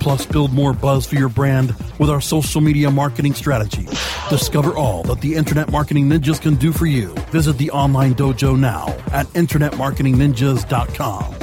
Plus, 0.00 0.26
build 0.26 0.52
more 0.52 0.72
buzz 0.72 1.06
for 1.06 1.14
your 1.14 1.28
brand 1.28 1.76
with 1.98 2.10
our 2.10 2.20
social 2.20 2.60
media 2.60 2.90
marketing 2.90 3.34
strategy. 3.34 3.84
Discover 4.30 4.76
all 4.76 5.04
that 5.04 5.20
the 5.20 5.34
Internet 5.34 5.70
Marketing 5.70 6.08
Ninjas 6.08 6.40
can 6.40 6.56
do 6.56 6.72
for 6.72 6.86
you. 6.86 7.14
Visit 7.30 7.58
the 7.58 7.70
online 7.70 8.14
dojo 8.14 8.58
now 8.58 8.88
at 9.12 9.26
InternetMarketingNinjas.com. 9.26 11.34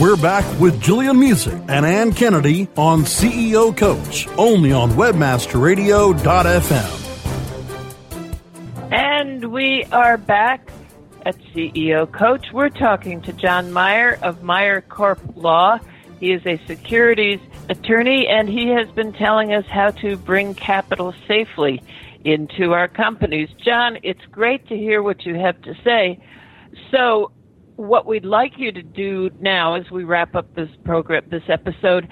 We're 0.00 0.16
back 0.16 0.44
with 0.58 0.82
Gillian 0.82 1.18
Muessig 1.18 1.66
and 1.68 1.86
Ann 1.86 2.12
Kennedy 2.12 2.66
on 2.76 3.02
CEO 3.02 3.76
Coach, 3.76 4.26
only 4.36 4.72
on 4.72 4.90
WebmasterRadio.fm. 4.90 7.00
And 8.90 9.52
we 9.52 9.84
are 9.92 10.18
back 10.18 10.72
at 11.24 11.36
CEO 11.54 12.10
Coach. 12.10 12.46
We're 12.52 12.70
talking 12.70 13.22
to 13.22 13.32
John 13.32 13.72
Meyer 13.72 14.18
of 14.20 14.42
Meyer 14.42 14.80
Corp 14.80 15.20
Law. 15.36 15.78
He 16.20 16.32
is 16.32 16.42
a 16.46 16.60
securities 16.66 17.40
attorney 17.68 18.26
and 18.26 18.48
he 18.48 18.68
has 18.68 18.88
been 18.90 19.12
telling 19.12 19.52
us 19.52 19.64
how 19.66 19.90
to 19.90 20.16
bring 20.16 20.54
capital 20.54 21.14
safely 21.26 21.82
into 22.24 22.72
our 22.72 22.88
companies. 22.88 23.48
John, 23.64 23.98
it's 24.02 24.24
great 24.30 24.66
to 24.68 24.76
hear 24.76 25.02
what 25.02 25.26
you 25.26 25.34
have 25.34 25.60
to 25.62 25.74
say. 25.84 26.18
So, 26.90 27.32
what 27.76 28.06
we'd 28.06 28.24
like 28.24 28.52
you 28.56 28.70
to 28.70 28.82
do 28.82 29.30
now 29.40 29.74
as 29.74 29.90
we 29.90 30.04
wrap 30.04 30.36
up 30.36 30.54
this 30.54 30.70
program, 30.84 31.24
this 31.28 31.42
episode, 31.48 32.08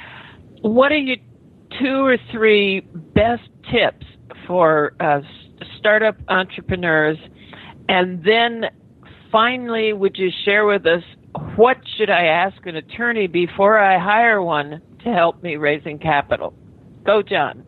what 0.60 0.90
are 0.90 0.98
your 0.98 1.18
two 1.80 2.04
or 2.04 2.16
three 2.30 2.80
best 3.14 3.48
tips 3.70 4.06
for 4.46 4.94
uh, 4.98 5.20
startup 5.78 6.16
entrepreneurs? 6.28 7.18
And 7.88 8.24
then 8.24 8.66
finally, 9.30 9.92
would 9.92 10.16
you 10.16 10.30
share 10.44 10.66
with 10.66 10.84
us 10.86 11.02
what 11.56 11.78
should 11.96 12.10
I 12.10 12.26
ask 12.26 12.64
an 12.66 12.76
attorney 12.76 13.26
before 13.26 13.78
I 13.78 13.98
hire 13.98 14.42
one 14.42 14.82
to 15.04 15.12
help 15.12 15.42
me 15.42 15.56
raising 15.56 15.98
capital? 15.98 16.54
Go, 17.04 17.22
John. 17.22 17.64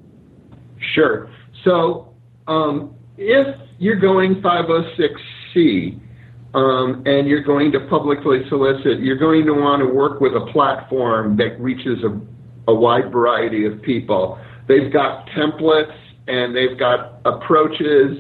Sure. 0.95 1.31
So, 1.65 2.15
um, 2.47 2.95
if 3.17 3.57
you're 3.79 3.99
going 3.99 4.43
506C 4.43 6.01
um, 6.55 7.03
and 7.07 7.27
you're 7.27 7.43
going 7.43 7.73
to 7.73 7.81
publicly 7.89 8.41
solicit, 8.49 9.01
you're 9.01 9.19
going 9.19 9.47
to 9.47 9.53
want 9.53 9.81
to 9.81 9.87
work 9.87 10.21
with 10.21 10.33
a 10.35 10.47
platform 10.53 11.37
that 11.37 11.59
reaches 11.61 11.99
a, 12.05 12.21
a 12.71 12.75
wide 12.75 13.11
variety 13.11 13.65
of 13.67 13.81
people. 13.83 14.39
They've 14.69 14.93
got 14.93 15.27
templates 15.29 15.97
and 16.27 16.55
they've 16.55 16.79
got 16.79 17.21
approaches 17.25 18.19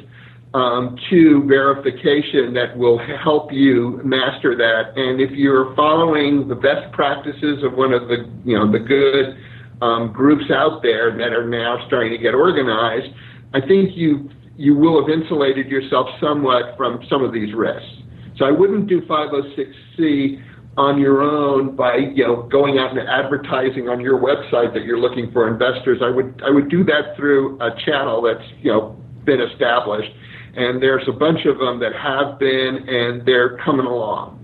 um, 0.54 0.96
to 1.10 1.44
verification 1.46 2.54
that 2.54 2.76
will 2.78 2.98
help 3.22 3.52
you 3.52 4.00
master 4.04 4.56
that. 4.56 4.96
And 4.96 5.20
if 5.20 5.32
you're 5.32 5.74
following 5.74 6.48
the 6.48 6.54
best 6.54 6.90
practices 6.92 7.62
of 7.64 7.74
one 7.74 7.92
of 7.92 8.08
the 8.08 8.30
you 8.44 8.56
know 8.56 8.70
the 8.70 8.78
good 8.78 9.36
um, 9.82 10.12
groups 10.12 10.44
out 10.50 10.80
there 10.82 11.10
that 11.18 11.32
are 11.32 11.46
now 11.46 11.84
starting 11.86 12.12
to 12.12 12.18
get 12.18 12.34
organized, 12.34 13.12
I 13.52 13.60
think 13.60 13.96
you 13.96 14.30
you 14.56 14.76
will 14.76 15.00
have 15.00 15.10
insulated 15.10 15.66
yourself 15.66 16.06
somewhat 16.20 16.76
from 16.76 17.04
some 17.10 17.24
of 17.24 17.32
these 17.32 17.52
risks. 17.54 17.90
So 18.38 18.44
I 18.44 18.52
wouldn't 18.52 18.86
do 18.86 19.00
506c 19.02 20.42
on 20.76 21.00
your 21.00 21.22
own 21.22 21.74
by 21.74 21.96
you 21.96 22.24
know 22.24 22.42
going 22.42 22.78
out 22.78 22.96
and 22.96 23.08
advertising 23.08 23.88
on 23.88 24.00
your 24.00 24.20
website 24.20 24.72
that 24.74 24.84
you're 24.84 24.98
looking 24.98 25.32
for 25.32 25.48
investors. 25.48 25.98
I 26.00 26.10
would 26.10 26.40
I 26.46 26.50
would 26.50 26.70
do 26.70 26.84
that 26.84 27.16
through 27.16 27.60
a 27.60 27.70
channel 27.84 28.22
that's 28.22 28.48
you 28.62 28.70
know 28.70 28.96
been 29.24 29.40
established 29.40 30.12
and 30.56 30.82
there's 30.82 31.06
a 31.08 31.12
bunch 31.12 31.44
of 31.46 31.58
them 31.58 31.80
that 31.80 31.94
have 31.94 32.38
been, 32.38 32.88
and 32.88 33.24
they're 33.26 33.56
coming 33.58 33.86
along. 33.86 34.40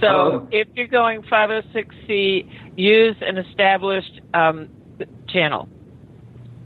So, 0.00 0.36
um, 0.36 0.48
if 0.50 0.68
you're 0.74 0.86
going 0.86 1.22
506c, 1.22 2.76
use 2.76 3.16
an 3.22 3.38
established 3.38 4.20
um, 4.34 4.68
channel. 5.28 5.68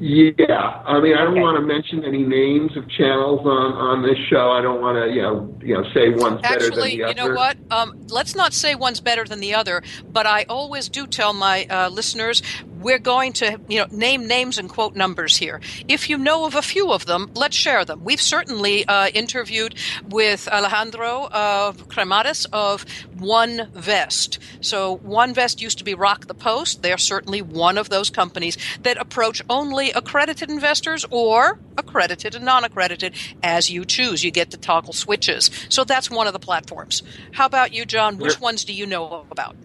Yeah, 0.02 0.82
I 0.86 0.98
mean, 0.98 1.14
I 1.14 1.24
don't 1.24 1.32
okay. 1.32 1.42
want 1.42 1.56
to 1.56 1.60
mention 1.60 2.06
any 2.06 2.22
names 2.22 2.74
of 2.74 2.88
channels 2.88 3.40
on 3.44 3.74
on 3.74 4.02
this 4.02 4.16
show. 4.30 4.50
I 4.50 4.62
don't 4.62 4.80
want 4.80 4.96
to, 4.96 5.14
you 5.14 5.20
know, 5.20 5.54
you 5.60 5.74
know, 5.74 5.84
say 5.92 6.08
one's 6.08 6.40
Actually, 6.42 6.48
better 6.48 6.70
than 6.70 6.88
the 6.88 7.02
other. 7.02 7.10
Actually, 7.10 7.22
you 7.22 7.28
know 7.28 7.34
what? 7.34 7.56
Um, 7.70 8.06
let's 8.08 8.34
not 8.34 8.54
say 8.54 8.74
one's 8.74 9.00
better 9.00 9.26
than 9.26 9.40
the 9.40 9.54
other. 9.54 9.82
But 10.10 10.24
I 10.24 10.46
always 10.48 10.88
do 10.88 11.06
tell 11.06 11.34
my 11.34 11.66
uh, 11.68 11.90
listeners 11.90 12.42
we're 12.80 12.98
going 12.98 13.32
to 13.34 13.60
you 13.68 13.78
know 13.78 13.86
name 13.90 14.26
names 14.26 14.58
and 14.58 14.68
quote 14.68 14.96
numbers 14.96 15.36
here. 15.36 15.60
If 15.88 16.08
you 16.08 16.18
know 16.18 16.46
of 16.46 16.54
a 16.54 16.62
few 16.62 16.92
of 16.92 17.06
them, 17.06 17.30
let's 17.34 17.56
share 17.56 17.84
them. 17.84 18.02
We've 18.04 18.20
certainly 18.20 18.84
uh, 18.86 19.08
interviewed 19.08 19.74
with 20.08 20.48
Alejandro 20.48 21.28
of 21.30 21.88
Cremades 21.88 22.46
of 22.52 22.84
OneVest. 23.16 24.38
So 24.60 24.98
OneVest 24.98 25.60
used 25.60 25.78
to 25.78 25.84
be 25.84 25.94
Rock 25.94 26.26
the 26.26 26.34
Post. 26.34 26.82
They're 26.82 26.98
certainly 26.98 27.42
one 27.42 27.78
of 27.78 27.88
those 27.88 28.10
companies 28.10 28.56
that 28.82 28.96
approach 28.96 29.42
only 29.48 29.90
accredited 29.92 30.50
investors 30.50 31.04
or 31.10 31.58
accredited 31.76 32.34
and 32.34 32.44
non-accredited 32.44 33.14
as 33.42 33.70
you 33.70 33.84
choose. 33.84 34.24
You 34.24 34.30
get 34.30 34.50
to 34.50 34.56
toggle 34.56 34.92
switches. 34.92 35.50
So 35.68 35.84
that's 35.84 36.10
one 36.10 36.26
of 36.26 36.32
the 36.32 36.38
platforms. 36.38 37.02
How 37.32 37.46
about 37.46 37.72
you, 37.72 37.84
John? 37.84 38.18
Which 38.18 38.40
ones 38.40 38.64
do 38.64 38.72
you 38.72 38.86
know 38.86 39.26
about? 39.30 39.56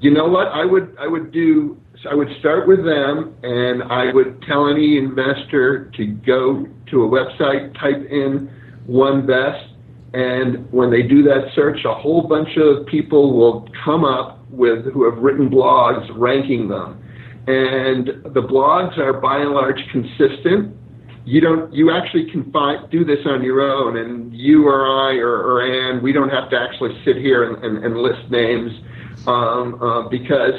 You 0.00 0.10
know 0.10 0.26
what? 0.26 0.48
I 0.48 0.64
would 0.64 0.96
I 1.00 1.06
would 1.06 1.32
do 1.32 1.80
I 2.06 2.14
would 2.14 2.28
start 2.40 2.66
with 2.66 2.84
them, 2.84 3.34
and 3.42 3.82
I 3.82 4.12
would 4.12 4.42
tell 4.42 4.68
any 4.68 4.98
investor 4.98 5.90
to 5.96 6.06
go 6.06 6.66
to 6.90 7.04
a 7.04 7.08
website, 7.08 7.74
type 7.80 8.04
in 8.10 8.50
OneVest, 8.88 9.76
and 10.14 10.70
when 10.72 10.90
they 10.90 11.02
do 11.02 11.22
that 11.24 11.52
search, 11.54 11.84
a 11.84 11.92
whole 11.92 12.22
bunch 12.22 12.56
of 12.56 12.86
people 12.86 13.36
will 13.36 13.68
come 13.84 14.04
up 14.04 14.40
with 14.50 14.84
who 14.92 15.04
have 15.10 15.22
written 15.22 15.50
blogs 15.50 16.08
ranking 16.16 16.68
them. 16.68 17.02
And 17.46 18.06
the 18.34 18.42
blogs 18.42 18.96
are 18.98 19.12
by 19.12 19.38
and 19.38 19.50
large 19.50 19.80
consistent. 19.92 20.74
You 21.24 21.40
don't. 21.40 21.72
You 21.74 21.90
actually 21.90 22.30
can 22.30 22.50
find 22.52 22.88
do 22.90 23.04
this 23.04 23.18
on 23.26 23.42
your 23.42 23.60
own, 23.60 23.96
and 23.96 24.32
you 24.32 24.66
or 24.66 24.86
I 24.86 25.16
or, 25.16 25.42
or 25.42 25.62
Ann, 25.62 26.02
we 26.02 26.12
don't 26.12 26.30
have 26.30 26.48
to 26.50 26.56
actually 26.58 27.00
sit 27.04 27.16
here 27.16 27.52
and, 27.52 27.64
and, 27.64 27.84
and 27.84 27.96
list 27.96 28.30
names 28.30 28.72
um, 29.26 29.82
uh, 29.82 30.08
because 30.08 30.54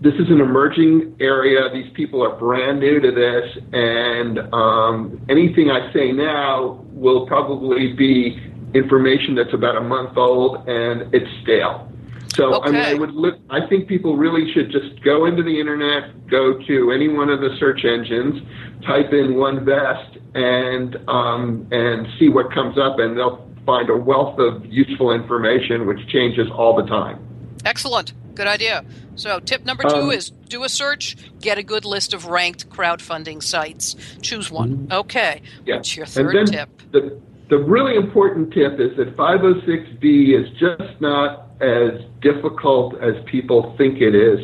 this 0.00 0.14
is 0.14 0.30
an 0.30 0.40
emerging 0.40 1.16
area. 1.20 1.68
These 1.72 1.92
people 1.92 2.22
are 2.24 2.34
brand 2.36 2.80
new 2.80 3.00
to 3.00 3.10
this, 3.10 3.64
and 3.72 4.38
um, 4.52 5.20
anything 5.28 5.70
I 5.70 5.92
say 5.92 6.10
now 6.10 6.82
will 6.92 7.26
probably 7.26 7.92
be 7.92 8.40
information 8.74 9.34
that's 9.34 9.52
about 9.52 9.76
a 9.76 9.80
month 9.80 10.16
old 10.16 10.68
and 10.68 11.12
it's 11.12 11.28
stale. 11.42 11.90
So 12.34 12.54
okay. 12.54 12.68
I 12.68 12.72
mean, 12.72 12.84
I 12.84 12.94
would 12.94 13.12
look. 13.12 13.38
I 13.50 13.66
think 13.66 13.88
people 13.88 14.16
really 14.16 14.50
should 14.52 14.70
just 14.70 15.02
go 15.02 15.26
into 15.26 15.42
the 15.42 15.58
internet, 15.60 16.28
go 16.28 16.58
to 16.66 16.92
any 16.92 17.08
one 17.08 17.28
of 17.28 17.40
the 17.40 17.56
search 17.58 17.84
engines, 17.84 18.40
type 18.86 19.12
in 19.12 19.34
one 19.34 19.66
OneVest, 19.66 20.18
and 20.34 20.96
um, 21.08 21.66
and 21.72 22.06
see 22.18 22.28
what 22.28 22.52
comes 22.54 22.78
up, 22.78 23.00
and 23.00 23.18
they'll 23.18 23.46
find 23.66 23.90
a 23.90 23.96
wealth 23.96 24.38
of 24.38 24.64
useful 24.64 25.10
information, 25.12 25.86
which 25.86 25.98
changes 26.08 26.46
all 26.54 26.74
the 26.76 26.86
time. 26.88 27.18
Excellent. 27.64 28.12
Good 28.34 28.46
idea. 28.46 28.84
So, 29.16 29.38
tip 29.40 29.64
number 29.64 29.82
two 29.82 29.88
um, 29.88 30.10
is 30.10 30.30
do 30.30 30.64
a 30.64 30.68
search, 30.68 31.16
get 31.40 31.58
a 31.58 31.62
good 31.62 31.84
list 31.84 32.14
of 32.14 32.26
ranked 32.26 32.70
crowdfunding 32.70 33.42
sites. 33.42 33.96
Choose 34.22 34.50
one. 34.50 34.76
Mm-hmm. 34.76 34.92
Okay. 34.92 35.42
Yeah. 35.66 35.76
What's 35.76 35.96
your 35.96 36.06
third 36.06 36.46
tip? 36.46 36.70
The, 36.92 37.20
the 37.50 37.58
really 37.58 37.96
important 37.96 38.52
tip 38.52 38.74
is 38.80 38.96
that 38.96 39.16
506B 39.16 40.40
is 40.40 40.48
just 40.58 41.00
not 41.00 41.48
as 41.60 42.00
difficult 42.22 42.94
as 43.02 43.14
people 43.26 43.74
think 43.76 44.00
it 44.00 44.14
is. 44.14 44.38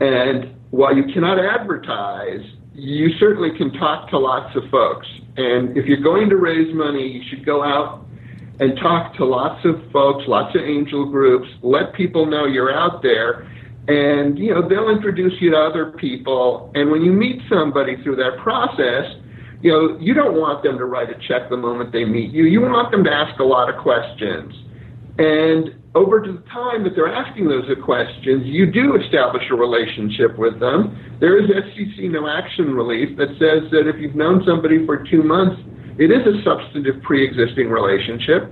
And 0.00 0.54
while 0.70 0.96
you 0.96 1.04
cannot 1.12 1.38
advertise, 1.38 2.42
you 2.74 3.10
certainly 3.18 3.56
can 3.56 3.72
talk 3.74 4.08
to 4.10 4.18
lots 4.18 4.56
of 4.56 4.62
folks. 4.70 5.06
And 5.36 5.76
if 5.76 5.86
you're 5.86 6.02
going 6.02 6.28
to 6.30 6.36
raise 6.36 6.74
money, 6.74 7.06
you 7.06 7.22
should 7.28 7.44
go 7.44 7.62
out 7.62 8.04
and 8.60 8.76
talk 8.78 9.14
to 9.16 9.24
lots 9.24 9.64
of 9.64 9.76
folks, 9.92 10.24
lots 10.26 10.54
of 10.54 10.62
angel 10.62 11.06
groups, 11.06 11.48
let 11.62 11.94
people 11.94 12.26
know 12.26 12.44
you're 12.44 12.74
out 12.74 13.02
there. 13.02 13.48
And, 13.88 14.38
you 14.38 14.52
know, 14.52 14.68
they'll 14.68 14.90
introduce 14.90 15.32
you 15.40 15.50
to 15.52 15.56
other 15.56 15.92
people. 15.92 16.70
And 16.74 16.90
when 16.90 17.02
you 17.02 17.12
meet 17.12 17.40
somebody 17.48 17.96
through 18.02 18.16
that 18.16 18.38
process, 18.42 19.06
you 19.62 19.72
know, 19.72 19.98
you 19.98 20.12
don't 20.12 20.34
want 20.34 20.62
them 20.62 20.76
to 20.78 20.84
write 20.84 21.08
a 21.10 21.18
check 21.26 21.48
the 21.50 21.56
moment 21.56 21.92
they 21.92 22.04
meet 22.04 22.32
you. 22.32 22.44
You 22.44 22.60
want 22.60 22.90
them 22.90 23.02
to 23.04 23.10
ask 23.10 23.38
a 23.40 23.44
lot 23.44 23.72
of 23.72 23.80
questions. 23.80 24.52
And 25.18 25.74
over 25.94 26.20
the 26.20 26.42
time 26.52 26.84
that 26.84 26.94
they're 26.94 27.12
asking 27.12 27.48
those 27.48 27.64
questions, 27.82 28.46
you 28.46 28.70
do 28.70 28.94
establish 28.96 29.42
a 29.50 29.54
relationship 29.54 30.38
with 30.38 30.60
them. 30.60 30.94
There 31.18 31.42
is 31.42 31.48
SEC 31.48 32.04
no 32.04 32.28
action 32.28 32.74
relief 32.74 33.16
that 33.16 33.28
says 33.40 33.70
that 33.72 33.88
if 33.88 33.96
you've 33.98 34.14
known 34.14 34.44
somebody 34.46 34.86
for 34.86 35.02
two 35.10 35.22
months, 35.22 35.60
it 35.98 36.10
is 36.10 36.26
a 36.26 36.42
substantive 36.42 37.02
pre 37.02 37.26
existing 37.26 37.68
relationship. 37.68 38.50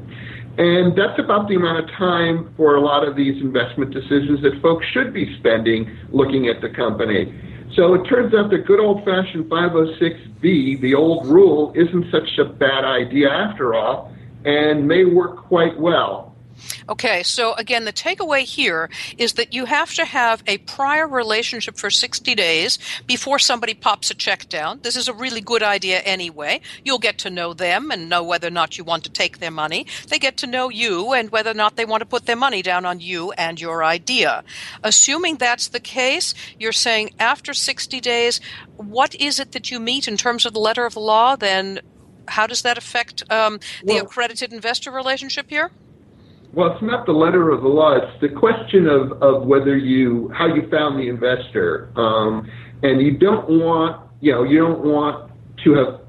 And 0.59 0.97
that's 0.97 1.19
about 1.19 1.49
the 1.49 1.55
amount 1.55 1.85
of 1.85 1.91
time 1.97 2.53
for 2.57 2.77
a 2.77 2.81
lot 2.81 3.07
of 3.07 3.15
these 3.15 3.41
investment 3.43 3.93
decisions 3.93 4.41
that 4.43 4.61
folks 4.63 4.87
should 4.93 5.13
be 5.13 5.37
spending 5.39 5.97
looking 6.11 6.49
at 6.49 6.63
the 6.63 6.71
company. 6.71 7.33
So 7.75 7.93
it 7.95 8.05
turns 8.05 8.33
out 8.35 8.51
that 8.51 8.67
good 8.67 8.81
old 8.81 9.05
fashioned 9.05 9.51
506B, 9.51 10.81
the 10.81 10.95
old 10.95 11.27
rule, 11.27 11.73
isn't 11.75 12.11
such 12.11 12.39
a 12.39 12.45
bad 12.45 12.85
idea 12.85 13.29
after 13.29 13.75
all 13.75 14.13
and 14.47 14.87
may 14.87 15.05
work 15.05 15.37
quite 15.37 15.79
well. 15.79 16.26
Okay, 16.89 17.23
so 17.23 17.55
again, 17.55 17.85
the 17.85 17.93
takeaway 17.93 18.43
here 18.43 18.89
is 19.19 19.35
that 19.35 19.53
you 19.53 19.65
have 19.65 19.93
to 19.95 20.05
have 20.05 20.43
a 20.47 20.59
prior 20.59 21.07
relationship 21.07 21.77
for 21.77 21.91
60 21.91 22.35
days 22.35 22.79
before 23.07 23.39
somebody 23.39 23.75
pops 23.75 24.11
a 24.11 24.15
check 24.15 24.49
down. 24.49 24.81
This 24.83 24.97
is 24.97 25.09
a 25.09 25.13
really 25.13 25.41
good 25.41 25.63
idea 25.63 26.01
anyway. 26.01 26.61
You'll 26.85 26.99
get 26.99 27.19
to 27.19 27.31
know 27.31 27.55
them 27.55 27.91
and 27.91 28.09
know 28.09 28.23
whether 28.23 28.49
or 28.49 28.53
not 28.53 28.79
you 28.79 28.85
want 28.85 29.05
to 29.05 29.11
take 29.11 29.39
their 29.39 29.51
money. 29.51 29.87
They 30.09 30.19
get 30.19 30.37
to 30.39 30.47
know 30.47 30.69
you 30.69 31.13
and 31.13 31.31
whether 31.31 31.51
or 31.51 31.55
not 31.55 31.77
they 31.77 31.85
want 31.85 32.01
to 32.01 32.07
put 32.07 32.27
their 32.27 32.37
money 32.37 32.63
down 32.63 32.85
on 32.85 33.01
you 33.01 33.33
and 33.33 33.61
your 33.61 33.85
idea. 33.85 34.45
Assuming 34.83 35.37
that's 35.37 35.69
the 35.69 35.81
case, 35.81 36.35
you're 36.59 36.73
saying 36.73 37.11
after 37.19 37.53
60 37.53 38.01
days, 38.01 38.41
what 38.77 39.15
is 39.15 39.39
it 39.39 39.53
that 39.53 39.71
you 39.71 39.81
meet 39.81 40.09
in 40.09 40.17
terms 40.17 40.47
of 40.47 40.53
the 40.53 40.61
letter 40.61 40.87
of 40.87 40.95
the 40.95 41.01
law? 41.01 41.37
Then 41.37 41.81
how 42.29 42.47
does 42.47 42.63
that 42.63 42.79
affect 42.79 43.23
um, 43.31 43.61
the 43.85 43.95
well, 43.95 44.05
accredited 44.05 44.53
investor 44.53 44.91
relationship 44.91 45.49
here? 45.49 45.71
Well, 46.57 46.73
it's 46.73 46.83
not 46.83 47.05
the 47.05 47.13
letter 47.13 47.51
of 47.51 47.61
the 47.61 47.69
law. 47.69 47.97
It's 47.97 48.21
the 48.23 48.31
question 48.31 48.87
of, 48.87 49.23
of 49.23 49.47
whether 49.47 49.77
you 49.77 50.33
how 50.35 50.47
you 50.47 50.67
found 50.71 50.99
the 50.99 51.07
investor, 51.11 51.93
um, 51.97 52.51
and 52.83 53.03
you 53.03 53.19
don't 53.19 53.47
want 53.47 54.01
you 54.23 54.33
know 54.33 54.43
you 54.43 54.61
don't 54.61 54.83
want 54.83 55.31
to 55.65 55.75
have 55.75 56.01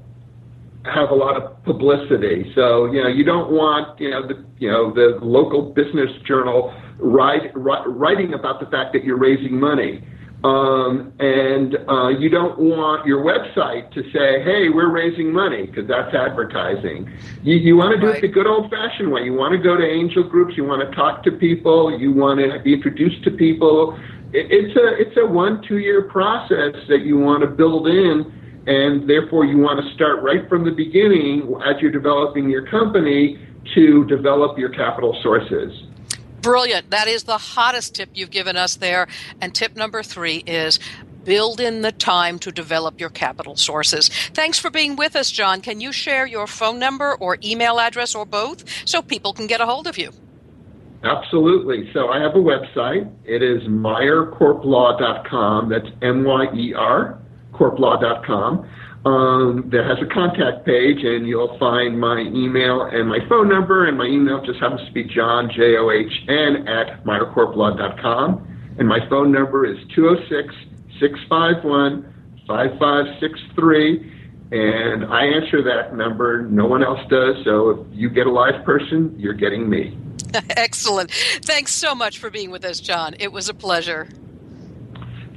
have 0.86 1.10
a 1.10 1.14
lot 1.14 1.36
of 1.36 1.62
publicity. 1.64 2.50
So 2.54 2.86
you 2.86 3.02
know 3.02 3.08
you 3.08 3.24
don't 3.24 3.50
want 3.50 4.00
you 4.00 4.08
know 4.08 4.26
the 4.26 4.42
you 4.58 4.70
know 4.70 4.90
the 4.90 5.18
local 5.20 5.70
business 5.74 6.08
journal 6.26 6.74
write, 6.96 7.52
writing 7.54 8.32
about 8.32 8.58
the 8.58 8.66
fact 8.66 8.94
that 8.94 9.04
you're 9.04 9.18
raising 9.18 9.60
money. 9.60 10.02
Um, 10.44 11.12
and 11.18 11.76
uh, 11.88 12.08
you 12.08 12.28
don't 12.28 12.60
want 12.60 13.04
your 13.04 13.24
website 13.24 13.90
to 13.92 14.02
say, 14.12 14.42
hey, 14.44 14.68
we're 14.68 14.90
raising 14.90 15.32
money, 15.32 15.66
because 15.66 15.88
that's 15.88 16.14
advertising. 16.14 17.10
You, 17.42 17.56
you 17.56 17.76
want 17.76 17.96
to 17.96 18.00
do 18.00 18.06
right. 18.06 18.18
it 18.18 18.20
the 18.22 18.28
good 18.28 18.46
old 18.46 18.70
fashioned 18.70 19.10
way. 19.10 19.22
You 19.22 19.34
want 19.34 19.52
to 19.52 19.58
go 19.58 19.76
to 19.76 19.84
angel 19.84 20.22
groups, 20.22 20.56
you 20.56 20.64
want 20.64 20.88
to 20.88 20.94
talk 20.94 21.24
to 21.24 21.32
people, 21.32 21.98
you 21.98 22.12
want 22.12 22.38
to 22.38 22.60
be 22.60 22.72
introduced 22.72 23.24
to 23.24 23.32
people. 23.32 23.98
It, 24.32 24.46
it's 24.50 24.76
a, 24.76 25.00
it's 25.00 25.16
a 25.16 25.26
one, 25.26 25.60
two 25.66 25.78
year 25.78 26.02
process 26.02 26.76
that 26.88 27.00
you 27.02 27.18
want 27.18 27.42
to 27.42 27.48
build 27.48 27.88
in, 27.88 28.62
and 28.68 29.10
therefore 29.10 29.44
you 29.44 29.58
want 29.58 29.84
to 29.84 29.94
start 29.94 30.22
right 30.22 30.48
from 30.48 30.64
the 30.64 30.70
beginning 30.70 31.52
as 31.66 31.82
you're 31.82 31.90
developing 31.90 32.48
your 32.48 32.64
company 32.68 33.44
to 33.74 34.04
develop 34.04 34.56
your 34.56 34.68
capital 34.68 35.18
sources. 35.20 35.72
Brilliant. 36.40 36.90
That 36.90 37.08
is 37.08 37.24
the 37.24 37.38
hottest 37.38 37.96
tip 37.96 38.10
you've 38.14 38.30
given 38.30 38.56
us 38.56 38.76
there. 38.76 39.08
And 39.40 39.52
tip 39.54 39.76
number 39.76 40.02
three 40.02 40.42
is 40.46 40.78
build 41.24 41.60
in 41.60 41.82
the 41.82 41.92
time 41.92 42.38
to 42.38 42.50
develop 42.50 42.98
your 43.00 43.10
capital 43.10 43.54
sources. 43.56 44.08
Thanks 44.08 44.58
for 44.58 44.70
being 44.70 44.96
with 44.96 45.14
us, 45.14 45.30
John. 45.30 45.60
Can 45.60 45.78
you 45.80 45.92
share 45.92 46.26
your 46.26 46.46
phone 46.46 46.78
number 46.78 47.14
or 47.16 47.36
email 47.44 47.78
address 47.80 48.14
or 48.14 48.24
both 48.24 48.64
so 48.86 49.02
people 49.02 49.34
can 49.34 49.46
get 49.46 49.60
a 49.60 49.66
hold 49.66 49.86
of 49.86 49.98
you? 49.98 50.12
Absolutely. 51.04 51.92
So 51.92 52.08
I 52.08 52.18
have 52.20 52.34
a 52.34 52.38
website. 52.38 53.12
It 53.24 53.42
is 53.42 53.62
meyercorplaw.com. 53.64 55.68
That's 55.68 55.86
M 56.02 56.24
Y 56.24 56.46
E 56.54 56.72
R, 56.74 57.18
corplaw.com 57.52 58.66
um, 59.04 59.68
that 59.70 59.84
has 59.84 59.98
a 60.02 60.12
contact 60.12 60.66
page, 60.66 61.04
and 61.04 61.26
you'll 61.26 61.56
find 61.58 61.98
my 62.00 62.18
email 62.20 62.82
and 62.82 63.08
my 63.08 63.18
phone 63.28 63.48
number. 63.48 63.86
And 63.86 63.96
my 63.96 64.06
email 64.06 64.44
just 64.44 64.60
happens 64.60 64.86
to 64.86 64.92
be 64.92 65.04
John, 65.04 65.50
J 65.54 65.76
O 65.76 65.90
H 65.90 66.12
N, 66.28 66.66
at 66.68 67.04
meyercorplaw.com. 67.04 68.76
And 68.78 68.88
my 68.88 69.00
phone 69.08 69.32
number 69.32 69.66
is 69.66 69.78
206 69.94 70.54
651 71.00 72.14
5563. 72.46 74.14
And 74.50 75.04
I 75.04 75.26
answer 75.26 75.62
that 75.62 75.94
number. 75.94 76.42
No 76.42 76.66
one 76.66 76.82
else 76.82 77.00
does. 77.10 77.36
So 77.44 77.70
if 77.70 77.86
you 77.92 78.08
get 78.08 78.26
a 78.26 78.32
live 78.32 78.64
person, 78.64 79.14
you're 79.18 79.34
getting 79.34 79.68
me. 79.68 79.96
Excellent. 80.50 81.10
Thanks 81.10 81.74
so 81.74 81.94
much 81.94 82.18
for 82.18 82.30
being 82.30 82.50
with 82.50 82.64
us, 82.64 82.80
John. 82.80 83.14
It 83.18 83.32
was 83.32 83.48
a 83.48 83.54
pleasure. 83.54 84.08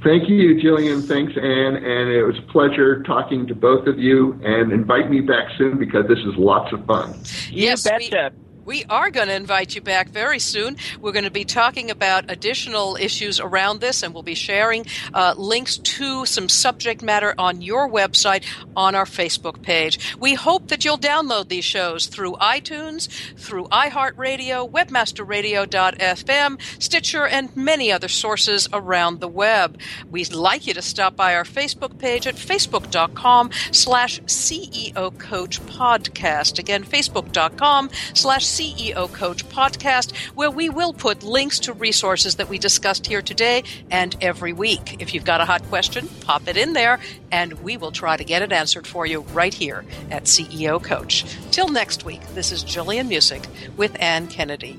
Thank 0.02 0.28
you, 0.28 0.60
Gillian. 0.60 1.02
Thanks, 1.02 1.32
Ann. 1.36 1.76
And 1.76 2.08
it 2.10 2.24
was 2.24 2.36
a 2.38 2.52
pleasure 2.52 3.02
talking 3.04 3.46
to 3.46 3.54
both 3.54 3.86
of 3.86 3.98
you. 3.98 4.32
And 4.44 4.72
invite 4.72 5.10
me 5.10 5.20
back 5.20 5.48
soon 5.56 5.78
because 5.78 6.06
this 6.08 6.18
is 6.18 6.34
lots 6.36 6.72
of 6.72 6.84
fun. 6.86 7.14
Yes, 7.50 7.84
you 7.84 7.90
betcha. 7.90 8.32
We- 8.34 8.51
we 8.64 8.84
are 8.84 9.10
going 9.10 9.28
to 9.28 9.34
invite 9.34 9.74
you 9.74 9.80
back 9.80 10.08
very 10.08 10.38
soon. 10.38 10.76
We're 11.00 11.12
going 11.12 11.24
to 11.24 11.30
be 11.30 11.44
talking 11.44 11.90
about 11.90 12.30
additional 12.30 12.96
issues 12.96 13.40
around 13.40 13.80
this, 13.80 14.02
and 14.02 14.14
we'll 14.14 14.22
be 14.22 14.34
sharing 14.34 14.86
uh, 15.12 15.34
links 15.36 15.78
to 15.78 16.26
some 16.26 16.48
subject 16.48 17.02
matter 17.02 17.34
on 17.38 17.62
your 17.62 17.90
website 17.90 18.44
on 18.76 18.94
our 18.94 19.04
Facebook 19.04 19.62
page. 19.62 20.16
We 20.18 20.34
hope 20.34 20.68
that 20.68 20.84
you'll 20.84 20.98
download 20.98 21.48
these 21.48 21.64
shows 21.64 22.06
through 22.06 22.32
iTunes, 22.34 23.08
through 23.36 23.66
iHeartRadio, 23.66 24.70
WebmasterRadio.fm, 24.70 26.82
Stitcher, 26.82 27.26
and 27.26 27.56
many 27.56 27.90
other 27.90 28.08
sources 28.08 28.68
around 28.72 29.20
the 29.20 29.28
web. 29.28 29.78
We'd 30.10 30.32
like 30.32 30.66
you 30.66 30.74
to 30.74 30.82
stop 30.82 31.16
by 31.16 31.34
our 31.34 31.44
Facebook 31.44 31.98
page 31.98 32.26
at 32.26 32.36
facebook.com 32.36 33.50
slash 33.72 34.20
CEO 34.22 35.18
Coach 35.18 35.60
Podcast. 35.62 36.58
Again, 36.58 36.84
facebook.com 36.84 37.90
slash 38.14 38.51
CEO 38.52 39.10
Coach 39.12 39.48
podcast, 39.48 40.14
where 40.34 40.50
we 40.50 40.68
will 40.68 40.92
put 40.92 41.22
links 41.22 41.58
to 41.60 41.72
resources 41.72 42.36
that 42.36 42.50
we 42.50 42.58
discussed 42.58 43.06
here 43.06 43.22
today 43.22 43.64
and 43.90 44.14
every 44.20 44.52
week. 44.52 45.00
If 45.00 45.14
you've 45.14 45.24
got 45.24 45.40
a 45.40 45.46
hot 45.46 45.62
question, 45.64 46.08
pop 46.20 46.46
it 46.46 46.58
in 46.58 46.74
there, 46.74 47.00
and 47.30 47.54
we 47.64 47.78
will 47.78 47.92
try 47.92 48.16
to 48.16 48.24
get 48.24 48.42
it 48.42 48.52
answered 48.52 48.86
for 48.86 49.06
you 49.06 49.20
right 49.32 49.54
here 49.54 49.84
at 50.10 50.24
CEO 50.24 50.82
Coach. 50.82 51.24
Till 51.50 51.68
next 51.68 52.04
week, 52.04 52.20
this 52.34 52.52
is 52.52 52.62
Gillian 52.62 53.08
Muessig 53.08 53.46
with 53.76 53.96
Ann 54.00 54.26
Kennedy. 54.26 54.78